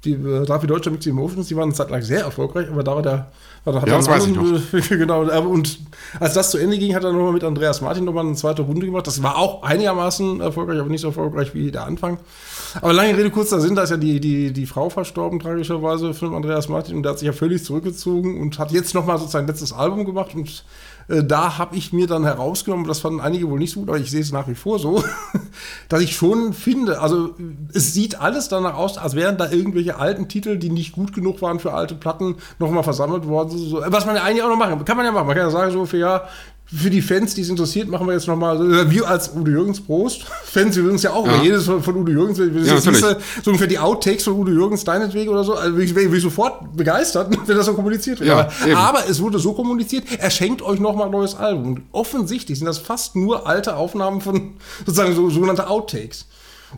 [0.00, 2.82] Äh, die äh, Drafi Deutschland Mixed Emotions, die waren eine Zeit lang sehr erfolgreich, aber
[2.82, 3.30] da war der
[3.64, 5.78] war, hat Ja, das weiß ich anderen, äh, genau, aber und
[6.18, 8.86] als das zu Ende ging, hat er nochmal mit Andreas Martin nochmal eine zweite Runde
[8.86, 9.06] gemacht.
[9.06, 12.18] Das war auch einigermaßen erfolgreich, aber nicht so erfolgreich wie der Anfang.
[12.80, 16.28] Aber lange Rede, kurzer Sinn, da ist ja die, die, die Frau verstorben, tragischerweise, von
[16.28, 19.46] dem Andreas Martin, und der hat sich ja völlig zurückgezogen und hat jetzt nochmal sozusagen
[19.46, 20.52] letztes Album gemacht und äh,
[21.10, 24.10] da habe ich mir dann herausgenommen, das fanden einige wohl nicht so gut, aber ich
[24.10, 25.02] sehe es nach wie vor so,
[25.88, 27.34] dass ich schon finde, also
[27.74, 31.42] es sieht alles danach aus, als wären da irgendwelche alten Titel, die nicht gut genug
[31.42, 33.50] waren für alte Platten, nochmal versammelt worden.
[33.50, 33.82] So, so.
[33.86, 35.26] Was man ja eigentlich auch noch machen kann, man ja machen.
[35.26, 36.28] Man kann ja sagen, so für ja,
[36.72, 39.80] für die Fans, die es interessiert, machen wir jetzt nochmal, äh, wir als Udo Jürgens
[39.80, 40.22] Prost.
[40.44, 41.42] Fans, es ja auch Ja.
[41.42, 42.90] jedes von, von Udo Jürgens, wenn Ja, so
[43.46, 46.76] ungefähr die Outtakes von Udo Jürgens, deinetwegen oder so, also bin ich, bin ich sofort
[46.76, 48.28] begeistert, wenn das so kommuniziert wird.
[48.28, 51.66] Ja, aber, aber es wurde so kommuniziert, er schenkt euch nochmal ein neues Album.
[51.66, 54.52] Und offensichtlich sind das fast nur alte Aufnahmen von
[54.86, 56.26] sozusagen so, sogenannte Outtakes.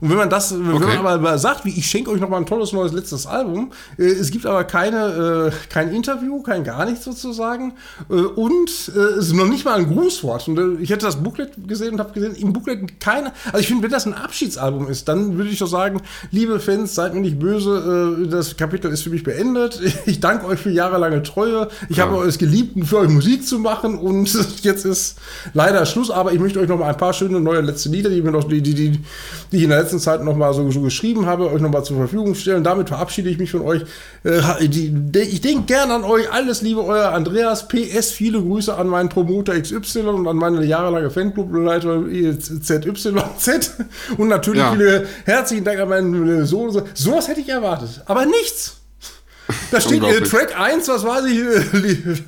[0.01, 0.97] Und wenn man das, wenn Okay.
[1.03, 4.31] man aber sagt, wie ich schenke euch nochmal ein tolles neues letztes Album, äh, es
[4.31, 7.75] gibt aber keine, äh, kein Interview, kein gar nichts sozusagen
[8.11, 10.49] äh, und äh, es ist noch nicht mal ein Grußwort.
[10.49, 13.67] Und äh, ich hätte das Booklet gesehen und habe gesehen, im Booklet keine, also ich
[13.69, 17.21] finde, wenn das ein Abschiedsalbum ist, dann würde ich doch sagen, liebe Fans, seid mir
[17.21, 19.81] nicht böse, äh, das Kapitel ist für mich beendet.
[20.07, 21.69] Ich danke euch für jahrelange Treue.
[21.89, 22.07] Ich Ja.
[22.07, 24.33] habe es geliebt, für euch Musik zu machen und
[24.63, 25.17] jetzt ist
[25.55, 28.21] leider Schluss, aber ich möchte euch noch mal ein paar schöne neue letzte Lieder, die,
[28.23, 29.01] mir noch, die, die, die,
[29.53, 32.65] die letzten Zeit noch mal so, so geschrieben habe, euch noch mal zur Verfügung stellen.
[32.65, 33.83] Damit verabschiede ich mich von euch.
[34.25, 36.31] Äh, die, ich denke gerne an euch.
[36.33, 37.69] Alles Liebe, euer Andreas.
[37.69, 42.05] PS, viele Grüße an meinen Promoter XY und an meine jahrelange Fanclubleiter
[42.61, 43.73] ZYZ.
[44.17, 44.73] Und natürlich Ja.
[44.73, 46.71] viele herzlichen Dank an meinen Sohn.
[46.95, 48.03] So was hätte ich erwartet.
[48.07, 48.77] Aber nichts.
[49.71, 50.21] Da steht äh.
[50.23, 52.23] Track 1, was weiß ich, äh,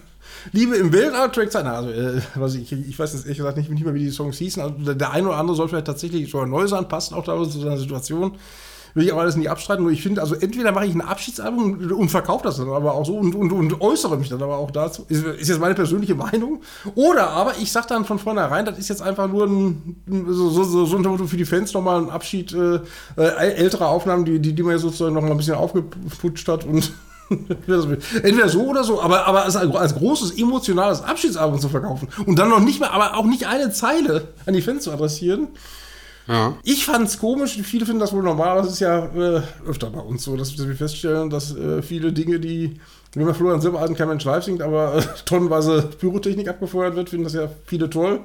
[0.53, 1.63] Liebe im Weltall, Track 2.
[1.63, 4.11] Na, also, äh, was ich, ich weiß jetzt ehrlich gesagt nicht, nicht mehr, wie die
[4.11, 4.63] Songs hießen.
[4.63, 7.61] Also, der, eine oder andere soll vielleicht tatsächlich sogar neu sein, passt auch da zu
[7.61, 8.37] seiner Situation.
[8.95, 9.83] Will ich aber alles nicht abstreiten.
[9.83, 12.95] Nur ich finde, also entweder mache ich ein Abschiedsalbum und, und verkaufe das dann aber
[12.95, 15.05] auch so und, und, und äußere mich dann aber auch dazu.
[15.09, 16.63] Ist, ist jetzt meine persönliche Meinung.
[16.95, 20.63] Oder aber ich sage dann von vornherein, das ist jetzt einfach nur ein, so, so,
[20.63, 22.77] so, so unter Motto für die Fans nochmal ein Abschied äh,
[23.17, 26.93] äh, älterer Aufnahmen, die, die, die man jetzt sozusagen nochmal ein bisschen aufgeputscht hat und
[28.23, 32.49] Entweder so oder so, aber, aber als, als großes emotionales Abschiedsalbum zu verkaufen und dann
[32.49, 35.49] noch nicht mehr, aber auch nicht eine Zeile an die Fans zu adressieren,
[36.27, 36.57] Ja.
[36.63, 40.01] Ich fand es komisch, viele finden das wohl normal, das ist ja äh, öfter bei
[40.01, 42.81] uns so, dass wir feststellen, dass äh, viele Dinge, die,
[43.15, 47.25] wenn man Florian Silbereisen kein Mensch live singt, aber äh, tonnenweise Pyrotechnik abgefeuert wird, finden
[47.25, 48.21] das ja viele toll.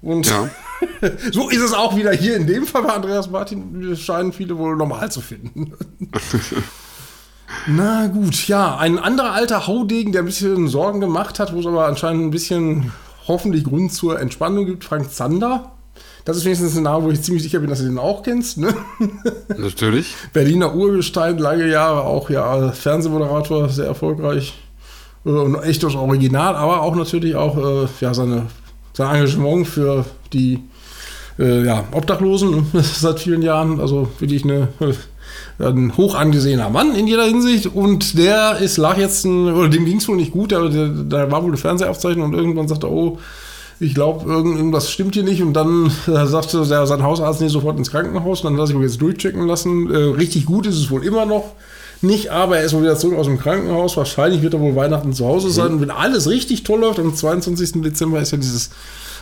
[0.00, 0.50] Und Ja.
[1.32, 4.74] so ist es auch wieder hier in dem Fall bei Andreas Martin, scheinen viele wohl
[4.76, 5.74] normal zu finden.
[7.66, 11.66] Na gut, ja, ein anderer alter Haudegen, der ein bisschen Sorgen gemacht hat, wo es
[11.66, 12.92] aber anscheinend ein bisschen
[13.28, 15.72] hoffentlich Grund zur Entspannung gibt, Frank Zander.
[16.24, 18.58] Das ist wenigstens ein Name, wo ich ziemlich sicher bin, dass du den auch kennst.
[18.58, 18.74] Ne?
[19.56, 20.14] Natürlich.
[20.32, 24.54] Berliner Urgestein, lange Jahre auch ja Fernsehmoderator, sehr erfolgreich.
[25.24, 28.46] Äh, Und echt das Original, aber auch natürlich auch äh, ja, seine,
[28.92, 30.60] sein Engagement für die
[31.38, 33.80] äh, ja, Obdachlosen seit vielen Jahren.
[33.80, 34.68] Also wirklich eine,
[35.58, 37.66] ein hoch angesehener Mann in jeder Hinsicht.
[37.66, 40.88] Und der ist, lag jetzt, ein, oder dem ging es wohl nicht gut, aber der,
[40.88, 43.18] da war wohl eine Fernsehaufzeichnung und irgendwann sagte er, oh,
[43.80, 45.42] ich glaube, irgendwas stimmt hier nicht.
[45.42, 48.40] Und dann äh, sagte der, sein Hausarzt, nee, sofort ins Krankenhaus.
[48.40, 49.90] Und dann lasse ich mich jetzt durchchecken lassen.
[49.92, 51.52] Äh, richtig gut ist es wohl immer noch
[52.00, 53.96] nicht, aber er ist wohl wieder zurück aus dem Krankenhaus.
[53.96, 55.74] Wahrscheinlich wird er wohl Weihnachten zu Hause sein.
[55.74, 57.82] Und wenn alles richtig toll läuft, am 22.
[57.82, 58.70] Dezember ist ja dieses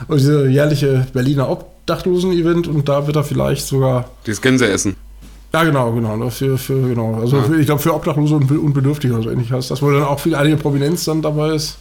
[0.09, 4.97] diese jährliche Berliner Obdachlosen-Event und da wird er vielleicht sogar Dieses Gänseessen.
[5.53, 6.31] Ja, genau, genau.
[6.31, 7.15] Für, für, genau.
[7.21, 9.91] Also für, ich glaube für Obdachlose und, und Bedürftige oder so ähnlich heißt das, wo
[9.91, 11.77] dann auch viel einige Prominenz dann dabei ist.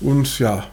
[0.00, 0.64] Und ja.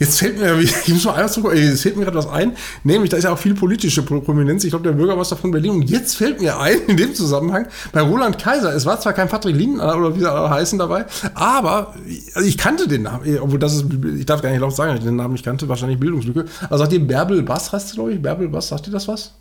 [0.00, 2.52] Jetzt fällt mir, ich muss mal einmal zurück, jetzt fällt mir gerade was ein,
[2.84, 4.62] nämlich da ist ja auch viel politische Pro- Prominenz.
[4.62, 5.72] Ich glaube, der Bürgermeister von Berlin.
[5.72, 9.28] Und jetzt fällt mir ein, in dem Zusammenhang, bei Roland Kaiser, es war zwar kein
[9.28, 11.94] Patrick Lindner oder wie sie alle heißen dabei, aber
[12.34, 13.86] also ich kannte den Namen, obwohl das ist,
[14.16, 16.44] ich darf gar nicht laut sagen, dass ich den Namen nicht kannte, wahrscheinlich Bildungslücke.
[16.62, 18.22] Aber sagt ihr Bärbel Bass, heißt es, glaube ich?
[18.22, 19.32] Bärbel Bass, sagt ihr das was?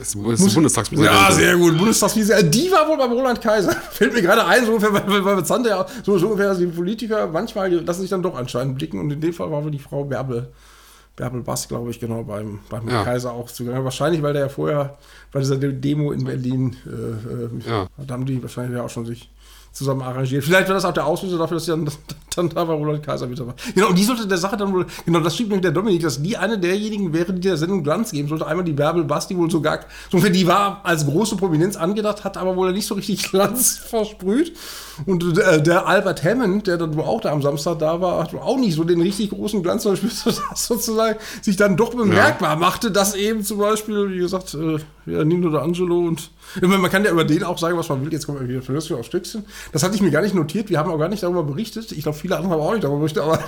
[0.00, 1.12] Das ist Bundestagspräsident.
[1.14, 1.76] Ja, sehr gut.
[1.76, 2.54] Bundestagsvizepräsident.
[2.54, 3.72] Die war wohl beim Roland Kaiser.
[3.90, 6.66] Fällt mir gerade ein, so ungefähr, weil, weil, Zander ja, so, so ungefähr, dass die
[6.66, 8.98] Politiker manchmal lassen sich dann doch anscheinend blicken.
[8.98, 10.48] Und in dem Fall war wohl die Frau Bärbel,
[11.16, 13.04] Bärbel Bass, glaube ich, genau, beim, beim Ja.
[13.04, 13.84] Kaiser auch zugange.
[13.84, 14.96] Wahrscheinlich, weil der ja vorher
[15.32, 17.86] bei dieser Demo in Berlin, äh, äh, Ja.
[17.98, 19.30] da haben die wahrscheinlich ja auch schon sich
[19.72, 20.42] zusammen arrangiert.
[20.44, 21.88] Vielleicht war das auch der Auslöser dafür, dass sie dann,
[22.36, 23.54] dann da war Roland Kaiser dabei.
[23.74, 26.22] Genau, und die sollte der Sache dann wohl, genau, das schrieb nämlich der Dominik, dass
[26.22, 28.46] die eine derjenigen wäre, die der Sendung Glanz geben sollte.
[28.46, 32.24] Einmal die Bärbel Bass, die wohl sogar, so ungefähr, die war als große Prominenz angedacht,
[32.24, 34.56] hat aber wohl nicht so richtig Glanz versprüht.
[35.06, 38.34] Und äh, der Albert Hammond, der dann wohl auch da am Samstag da war, hat
[38.34, 40.00] auch nicht so den richtig großen Glanz dass
[40.54, 45.48] sozusagen sich dann doch bemerkbar machte, dass eben zum Beispiel, wie gesagt, äh, ja, Nino
[45.48, 48.12] D'Angelo und man kann ja über den auch sagen, was man will.
[48.12, 49.44] Jetzt kommen wir wieder verlöst auf Stückchen.
[49.72, 50.68] Das hatte ich mir gar nicht notiert.
[50.68, 51.92] Wir haben auch gar nicht darüber berichtet.
[51.92, 53.22] Ich glaube, viele andere haben auch nicht darüber berichtet.
[53.22, 53.38] Aber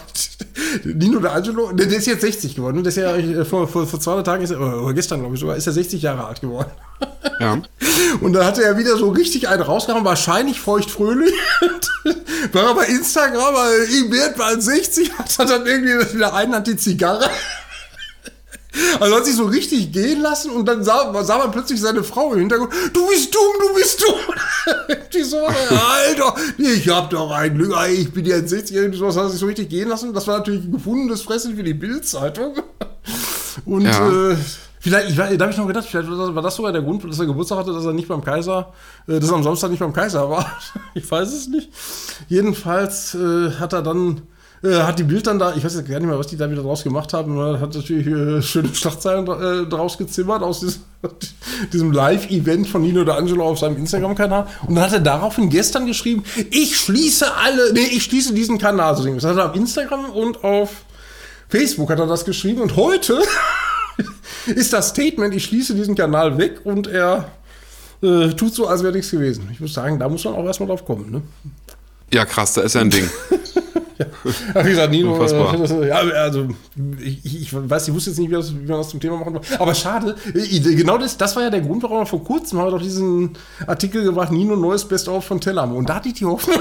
[0.84, 2.76] Nino D'Angelo, der, der ist jetzt 60 geworden.
[2.76, 2.82] ne?
[2.82, 5.40] Der ist ja äh, vor, vor, vor 200 Tagen, ist er, oder gestern, glaube ich
[5.40, 6.70] sogar, ist er 60 Jahre alt geworden.
[7.40, 7.60] Ja.
[8.20, 11.32] Und dann hatte er wieder so richtig einen rausgehauen, wahrscheinlich feuchtfröhlich.
[12.52, 16.54] War er bei Instagram, weil ihm wird bald 60, hat er dann irgendwie wieder einen
[16.54, 17.24] hat die Zigarre.
[19.00, 22.32] Also hat sich so richtig gehen lassen und dann sah, sah man plötzlich seine Frau
[22.32, 22.72] im Hintergrund.
[22.92, 24.96] Du bist dumm, du bist dumm.
[25.12, 29.30] Die so, Alter, ich hab doch ein Glück, ich bin jetzt 60, irgendwie sowas hat
[29.30, 30.14] sich so richtig gehen lassen.
[30.14, 32.54] Das war natürlich ein gefundenes Fressen für die Bildzeitung.
[33.66, 34.30] Und Ja.
[34.30, 34.36] äh,
[34.80, 37.04] vielleicht, ich, da habe ich noch gedacht, vielleicht war das, war das sogar der Grund,
[37.04, 38.72] dass er Geburtstag hatte, dass er nicht beim Kaiser,
[39.06, 40.50] äh, dass er am Samstag nicht beim Kaiser war.
[40.94, 41.70] Ich weiß es nicht.
[42.28, 44.22] Jedenfalls äh, hat er dann,
[44.62, 46.50] äh, hat die Bild dann da, ich weiß jetzt gar nicht mehr, was die da
[46.50, 50.82] wieder draus gemacht haben, man hat natürlich äh, schöne Schlagzeilen äh, draus gezimmert aus diesem,
[51.72, 54.46] diesem Live-Event von Nino D'Angelo auf seinem Instagram-Kanal.
[54.66, 58.96] Und dann hat er daraufhin gestern geschrieben, ich schließe alle, nee, ich schließe diesen Kanal.
[58.96, 60.70] So, das hat er auf Instagram und auf
[61.48, 63.20] Facebook hat er das geschrieben und heute
[64.46, 67.32] ist das Statement, ich schließe diesen Kanal weg und er
[68.02, 69.48] äh, tut so, als wäre nichts gewesen.
[69.52, 71.10] Ich muss sagen, da muss man auch erstmal drauf kommen.
[71.10, 71.22] Ne?
[72.12, 73.08] ja, krass, da ist ja ein Ding.
[74.54, 76.48] Ja, wie gesagt, Nino, äh, ja, also
[77.00, 79.34] ich, ich, weiß, ich wusste jetzt nicht, wie, das, wie man das zum Thema machen
[79.34, 79.60] wollte.
[79.60, 82.66] Aber schade, äh, genau das, das war ja der Grund, warum wir vor kurzem haben
[82.66, 83.30] wir doch diesen
[83.66, 85.76] Artikel gebracht, Nino neues Best-of von Tellermann.
[85.76, 86.56] Und da hatte ich die Hoffnung.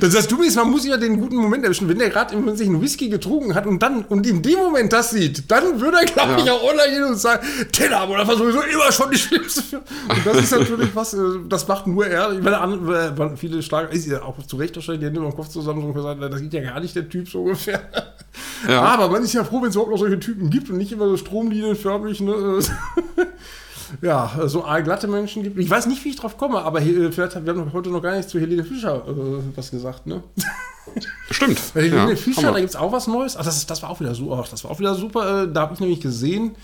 [0.00, 1.88] Das heißt, du bist, man muss ja den guten Moment erwischen.
[1.88, 5.10] Wenn der gerade sich einen Whisky getrunken hat und dann und in dem Moment das
[5.10, 6.52] sieht, dann würde er, glaube ich, Ja.
[6.54, 9.78] auch online gehen und sagen, Tellermann, das war sowieso immer schon die schlimmste.
[9.78, 11.18] Und das ist natürlich was, äh,
[11.48, 12.32] das macht nur er.
[12.32, 15.36] Ich meine, äh, viele Schlager, ist ja auch zu Recht wahrscheinlich, die Hände über den
[15.36, 17.82] Kopf zusammen und gesagt, das geht ja gar nicht der Typ so ungefähr.
[18.68, 18.82] Ja.
[18.82, 21.06] Aber man ist ja froh, wenn es überhaupt noch solche Typen gibt und nicht immer
[21.08, 22.58] so stromlinienförmig, ne?
[24.02, 25.58] Ja, so glatte Menschen gibt.
[25.58, 28.02] Ich weiß nicht, wie ich drauf komme, aber äh, vielleicht haben wir haben heute noch
[28.02, 30.22] gar nicht zu Helene Fischer äh, was gesagt, ne?
[31.30, 31.60] Stimmt.
[31.74, 33.36] Bei Helene ja, Fischer, da gibt es auch was Neues.
[33.36, 35.44] Ach, das, ist, das war auch wieder so, ach, das war auch wieder super.
[35.44, 36.56] Äh, da habe ich nämlich gesehen,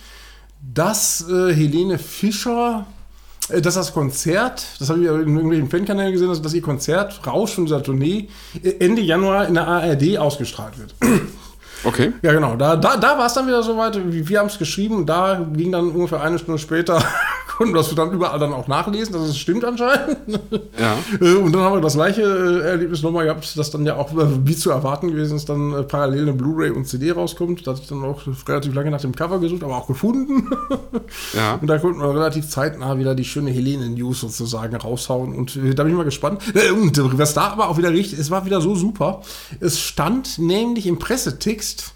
[0.74, 2.86] dass äh, Helene Fischer,
[3.48, 6.62] äh, dass das Konzert, das habe ich ja in irgendwelchen Fankanälen gesehen, dass, dass ihr
[6.62, 8.28] Konzert Rausch von dieser Tournee
[8.62, 10.94] äh, Ende Januar in der ARD ausgestrahlt wird.
[11.84, 12.12] Okay.
[12.22, 12.56] Ja, genau.
[12.56, 13.96] Da, da, da war es dann wieder soweit.
[14.12, 17.02] Wir wir haben es geschrieben da ging dann ungefähr eine Stunde später,
[17.57, 20.18] konnten wir das dann überall dann auch nachlesen, dass es stimmt anscheinend.
[20.78, 20.98] Ja.
[21.20, 24.12] Äh, Und dann haben wir das gleiche äh, Erlebnis nochmal gehabt, dass dann ja auch,
[24.12, 27.66] äh, wie zu erwarten gewesen ist, dann parallel eine Blu-ray und CD rauskommt.
[27.66, 30.50] Da hatte ich dann auch relativ lange nach dem Cover gesucht, aber auch gefunden.
[31.34, 31.54] Ja.
[31.61, 35.34] Und da konnten wir relativ zeitnah wieder die schöne Helene-News sozusagen raushauen.
[35.34, 36.42] Und da bin ich mal gespannt.
[36.74, 39.22] Und was da aber auch wieder richtig, es war wieder so super.
[39.61, 41.94] Es stand nämlich im Pressetext,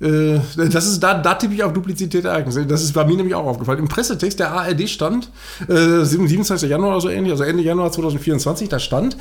[0.00, 2.66] äh, das ist, da, da tippe ich auf Duplizität der Ereignisse.
[2.66, 3.78] Das ist bei mir nämlich auch aufgefallen.
[3.78, 5.30] Im Pressetext der ARD stand,
[5.68, 6.68] äh, 27.
[6.68, 9.16] Januar oder so ähnlich, also Ende Januar 2024, da stand,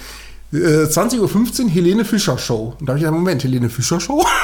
[0.55, 2.75] 20.15 Uhr Helene Fischer Show.
[2.79, 4.23] Und da habe ich gedacht, Moment, Helene Fischer Show?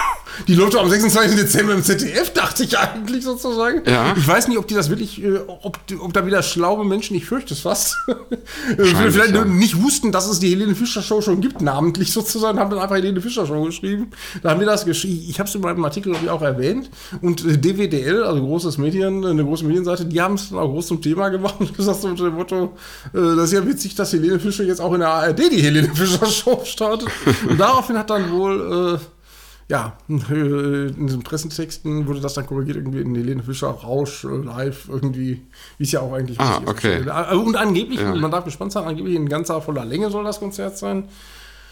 [0.47, 1.37] Die läuft am 26.
[1.37, 3.81] Dezember im ZDF, dachte ich eigentlich sozusagen.
[3.85, 4.13] Ja.
[4.17, 7.25] Ich weiß nicht, ob die das wirklich, äh, ob, ob da wieder schlaue Menschen, ich
[7.25, 9.45] fürchte es fast, äh, vielleicht ja.
[9.45, 12.95] nicht wussten, dass es die Helene Fischer Show schon gibt, namentlich sozusagen, haben dann einfach
[12.95, 14.11] Helene Fischer Show geschrieben.
[14.41, 15.25] Da haben wir das geschrieben.
[15.29, 16.89] Ich habe es in meinem Artikel ich, auch erwähnt.
[17.21, 20.87] Und äh, DWDL, also großes Medien, eine große Medienseite, die haben es dann auch groß
[20.87, 22.77] zum Thema gemacht und gesagt so unter dem Motto,
[23.13, 25.89] äh, das ist ja witzig, dass Helene Fischer jetzt auch in der ARD die Helene
[25.89, 27.09] Fischer Show startet.
[27.49, 29.05] Und daraufhin hat dann wohl, äh,
[29.71, 34.89] ja, in diesen Pressentexten wurde das dann korrigiert, irgendwie in Helene Fischer Rausch äh, live,
[34.89, 35.45] irgendwie,
[35.77, 36.69] wie es ja auch eigentlich Ah, richtig ist.
[36.71, 37.05] okay.
[37.31, 38.13] Äh, Und angeblich, Ja.
[38.15, 41.05] man darf gespannt sein, angeblich in ganzer voller Länge soll das Konzert sein.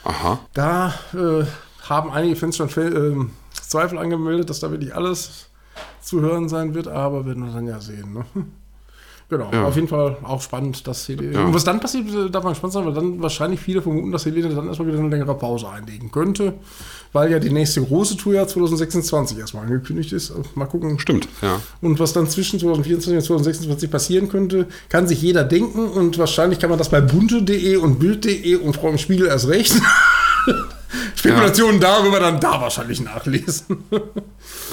[0.06, 0.40] Aha.
[0.54, 1.44] Da äh,
[1.90, 5.48] haben einige Fans schon ähm, Zweifel angemeldet, dass da wirklich alles
[6.02, 8.14] zu hören sein wird, aber werden wir dann ja sehen.
[8.14, 8.26] Ne?
[9.30, 9.66] Genau, Ja.
[9.66, 11.34] auf jeden Fall auch spannend, dass Helene.
[11.34, 11.46] Ja.
[11.46, 14.26] Und was dann passiert, äh, darf man gespannt sein, weil dann wahrscheinlich viele vermuten, dass
[14.26, 16.54] Helene dann erstmal wieder eine längere Pause einlegen könnte,
[17.14, 20.34] weil ja die nächste große Tour ja 2026 erstmal angekündigt ist.
[20.56, 21.62] Mal gucken, Stimmt, ja.
[21.82, 25.88] und was dann zwischen 2024 und 2026 passieren könnte, kann sich jeder denken.
[25.90, 29.74] Und wahrscheinlich kann man das bei bunte.de und bild.de und Frau im Spiegel erst recht.
[31.20, 33.84] Spekulationen darüber dann da wahrscheinlich nachlesen.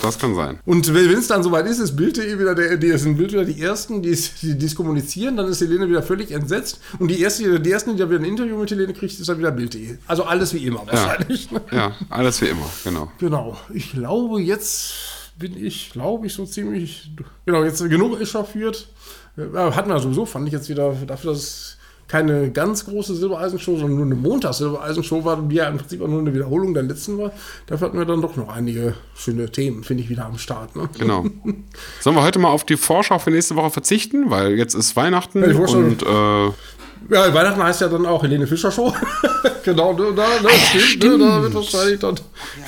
[0.01, 0.61] Das kann sein.
[0.64, 3.61] Und wenn es dann soweit ist, ist Bild.de wieder der, die sind Bild wieder die
[3.61, 6.80] ersten, die es kommunizieren, dann ist Helene wieder völlig entsetzt.
[6.99, 9.38] Und die, erste, die ersten, die da wieder ein Interview mit Helene kriegt, ist dann
[9.38, 9.99] wieder Bild.de.
[10.07, 11.49] Also alles wie immer wahrscheinlich.
[11.72, 13.11] Ja, alles wie immer, genau.
[13.18, 13.57] Genau.
[13.74, 14.94] Ich glaube, jetzt
[15.38, 17.11] bin ich, glaube ich, so ziemlich.
[17.44, 18.88] Genau, jetzt genug echauffiert.
[19.36, 21.76] Ja, hatten wir sowieso, fand ich jetzt wieder dafür, dass es
[22.09, 26.20] keine ganz große Silbereisenshow, sondern nur eine Montags-Silbereisenshow war, die ja im Prinzip auch nur
[26.20, 27.32] eine Wiederholung der letzten war.
[27.66, 30.76] Dafür hatten wir dann doch noch einige schöne Themen, finde ich, wieder am Start.
[30.76, 30.88] Ne?
[30.98, 31.24] Genau.
[32.00, 34.30] Sollen wir heute mal auf die Vorschau für nächste Woche verzichten?
[34.30, 36.46] Weil jetzt ist Weihnachten Ja, und äh,
[37.14, 38.94] Ja, Weihnachten heißt ja dann auch Helene Fischer Show.
[39.64, 42.14] genau, da, da, da, stimmt, ne, da wird wahrscheinlich dann.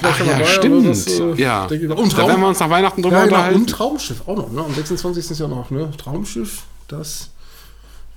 [0.02, 0.88] Ach schon ja, dabei, stimmt.
[0.88, 1.66] das, äh, ja.
[1.68, 1.90] denke ich.
[1.92, 3.60] Und da werden wir uns nach Weihnachten drüber ja, genau, unterhalten.
[3.60, 4.64] und Traumschiff auch noch, ne?
[4.64, 5.30] Am 26.
[5.30, 5.90] ist ja noch, ne?
[5.96, 7.30] Traumschiff, das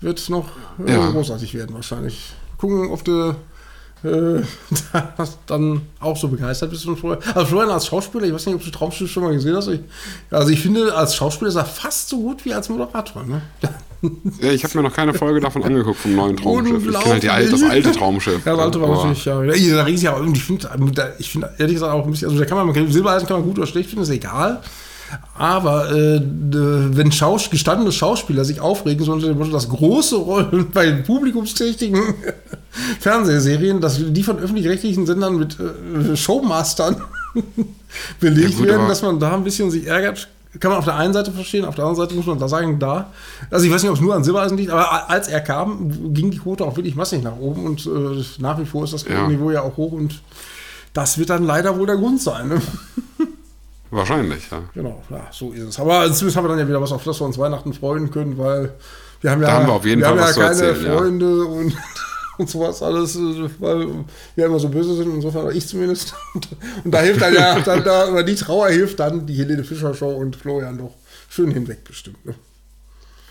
[0.02, 0.50] wird noch
[0.86, 1.10] äh, Ja.
[1.12, 2.34] großartig werden wahrscheinlich.
[2.58, 3.36] Gucken, ob du
[4.04, 4.42] äh,
[5.46, 7.22] dann auch so begeistert bist von Florian.
[7.36, 9.68] Also Florian als Schauspieler, ich weiß nicht, ob du Traumschiff schon mal gesehen hast.
[9.68, 9.80] Ich,
[10.32, 13.24] also ich finde, als Schauspieler ist er fast so gut wie als Moderator.
[13.24, 13.42] Ne?
[14.42, 16.84] Ja, ich habe mir noch keine Folge davon angeguckt vom neuen Traumschiff.
[16.88, 18.42] Ich kenne halt die alte, das alte Traumschiff.
[18.46, 19.44] Ja, das alte war Aber- natürlich, ja.
[19.44, 20.68] ja da es ja auch, und ich finde,
[21.20, 23.60] ich finde ehrlich gesagt auch ein bisschen, also da kann man, Silbereisen kann man gut
[23.60, 24.62] oder schlecht finden, ist egal.
[25.38, 30.70] Aber äh, wenn Schaus gestandene Schauspieler sich aufregen, so unter dem Motto, dass große Rollen
[30.72, 32.00] bei publikumsträchtigen
[33.00, 37.02] Fernsehserien, dass die von öffentlich-rechtlichen Sendern mit äh, Showmastern
[38.20, 40.28] belegt Ja, gut, werden, dass man da ein bisschen sich ärgert,
[40.60, 42.78] kann man auf der einen Seite verstehen, auf der anderen Seite muss man da sagen,
[42.78, 43.12] da.
[43.50, 46.30] Also ich weiß nicht, ob es nur an Silbereisen liegt, aber als er kam, ging
[46.30, 49.28] die Quote auch wirklich massig nach oben und äh, nach wie vor ist das Ja.
[49.28, 50.22] Niveau ja auch hoch und
[50.94, 52.50] das wird dann leider wohl der Grund sein.
[52.50, 52.62] Ne?
[53.92, 54.64] Wahrscheinlich, ja.
[54.74, 55.80] Genau, ja, so ist es.
[55.80, 58.38] Aber zumindest haben wir dann ja wieder was, auf das wir uns Weihnachten freuen können,
[58.38, 58.74] weil
[59.20, 60.86] wir haben ja, Da haben wir auf jeden Fall haben was zu ja keine erzählen,
[60.86, 60.98] ja.
[60.98, 61.78] Freunde und,
[62.38, 63.18] und sowas alles,
[63.60, 63.88] weil
[64.36, 66.16] wir immer so böse sind, insofern ich zumindest.
[66.34, 66.48] Und,
[66.86, 69.94] und da hilft dann ja, dann da, über die Trauer hilft dann die Helene Fischer
[69.94, 70.96] Show und Florian doch
[71.30, 72.26] schön hinweg bestimmt.
[72.26, 72.34] Ne?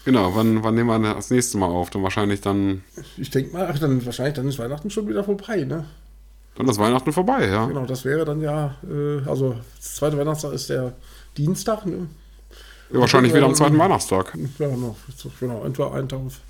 [0.05, 1.89] Genau, wann, wann nehmen wir das nächste Mal auf?
[1.89, 2.83] Dann wahrscheinlich dann,
[3.17, 5.87] Ich denke mal, ach, dann wahrscheinlich dann ist Weihnachten schon wieder vorbei, ne?
[6.61, 7.67] Dann ist Weihnachten vorbei, ja.
[7.67, 10.93] Genau, das wäre dann ja, äh, also das zweite Weihnachtstag ist der
[11.37, 12.07] Dienstag, ne?
[12.93, 14.37] ja wahrscheinlich wieder am zweiten Weihnachtstag.
[14.59, 14.97] Ja, genau,
[15.39, 15.65] genau.
[15.65, 16.41] Entweder einen Tag auf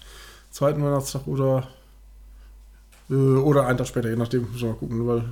[0.50, 1.68] zweiten Weihnachtstag oder,
[3.08, 5.24] äh, oder einen Tag später, je nachdem, müssen wir mal gucken, weil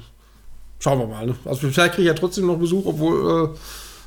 [0.78, 1.26] schauen wir mal.
[1.26, 1.34] Ne?
[1.44, 3.56] Also vielleicht kriege ich ja trotzdem noch Besuch, obwohl,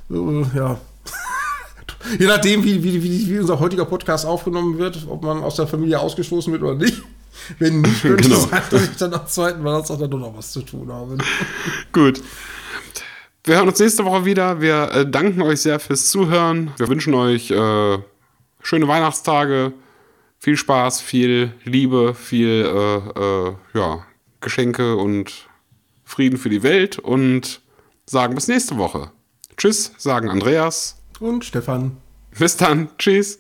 [0.09, 0.79] äh, äh, ja.
[2.17, 5.67] Je nachdem, wie, wie, wie, wie unser heutiger Podcast aufgenommen wird, ob man aus der
[5.67, 7.01] Familie ausgestoßen wird oder nicht.
[7.59, 8.39] Wenn nicht, könnte Genau.
[8.39, 11.17] sein, dass ich dann am zweiten Weihnachtstag dann doch noch was zu tun habe.
[11.91, 12.21] Gut.
[13.43, 14.61] Wir hören uns nächste Woche wieder.
[14.61, 16.71] Wir äh, danken euch sehr fürs Zuhören.
[16.77, 17.97] Wir wünschen euch äh,
[18.61, 19.73] schöne Weihnachtstage,
[20.37, 24.05] viel Spaß, viel Liebe, viel äh, äh, ja,
[24.41, 25.47] Geschenke und
[26.03, 26.99] Frieden für die Welt.
[26.99, 27.61] Und
[28.05, 29.11] sagen bis nächste Woche.
[29.57, 31.01] Tschüss, sagen Andreas.
[31.19, 31.97] Und Stefan.
[32.37, 32.89] Bis dann.
[32.97, 33.39] Tschüss.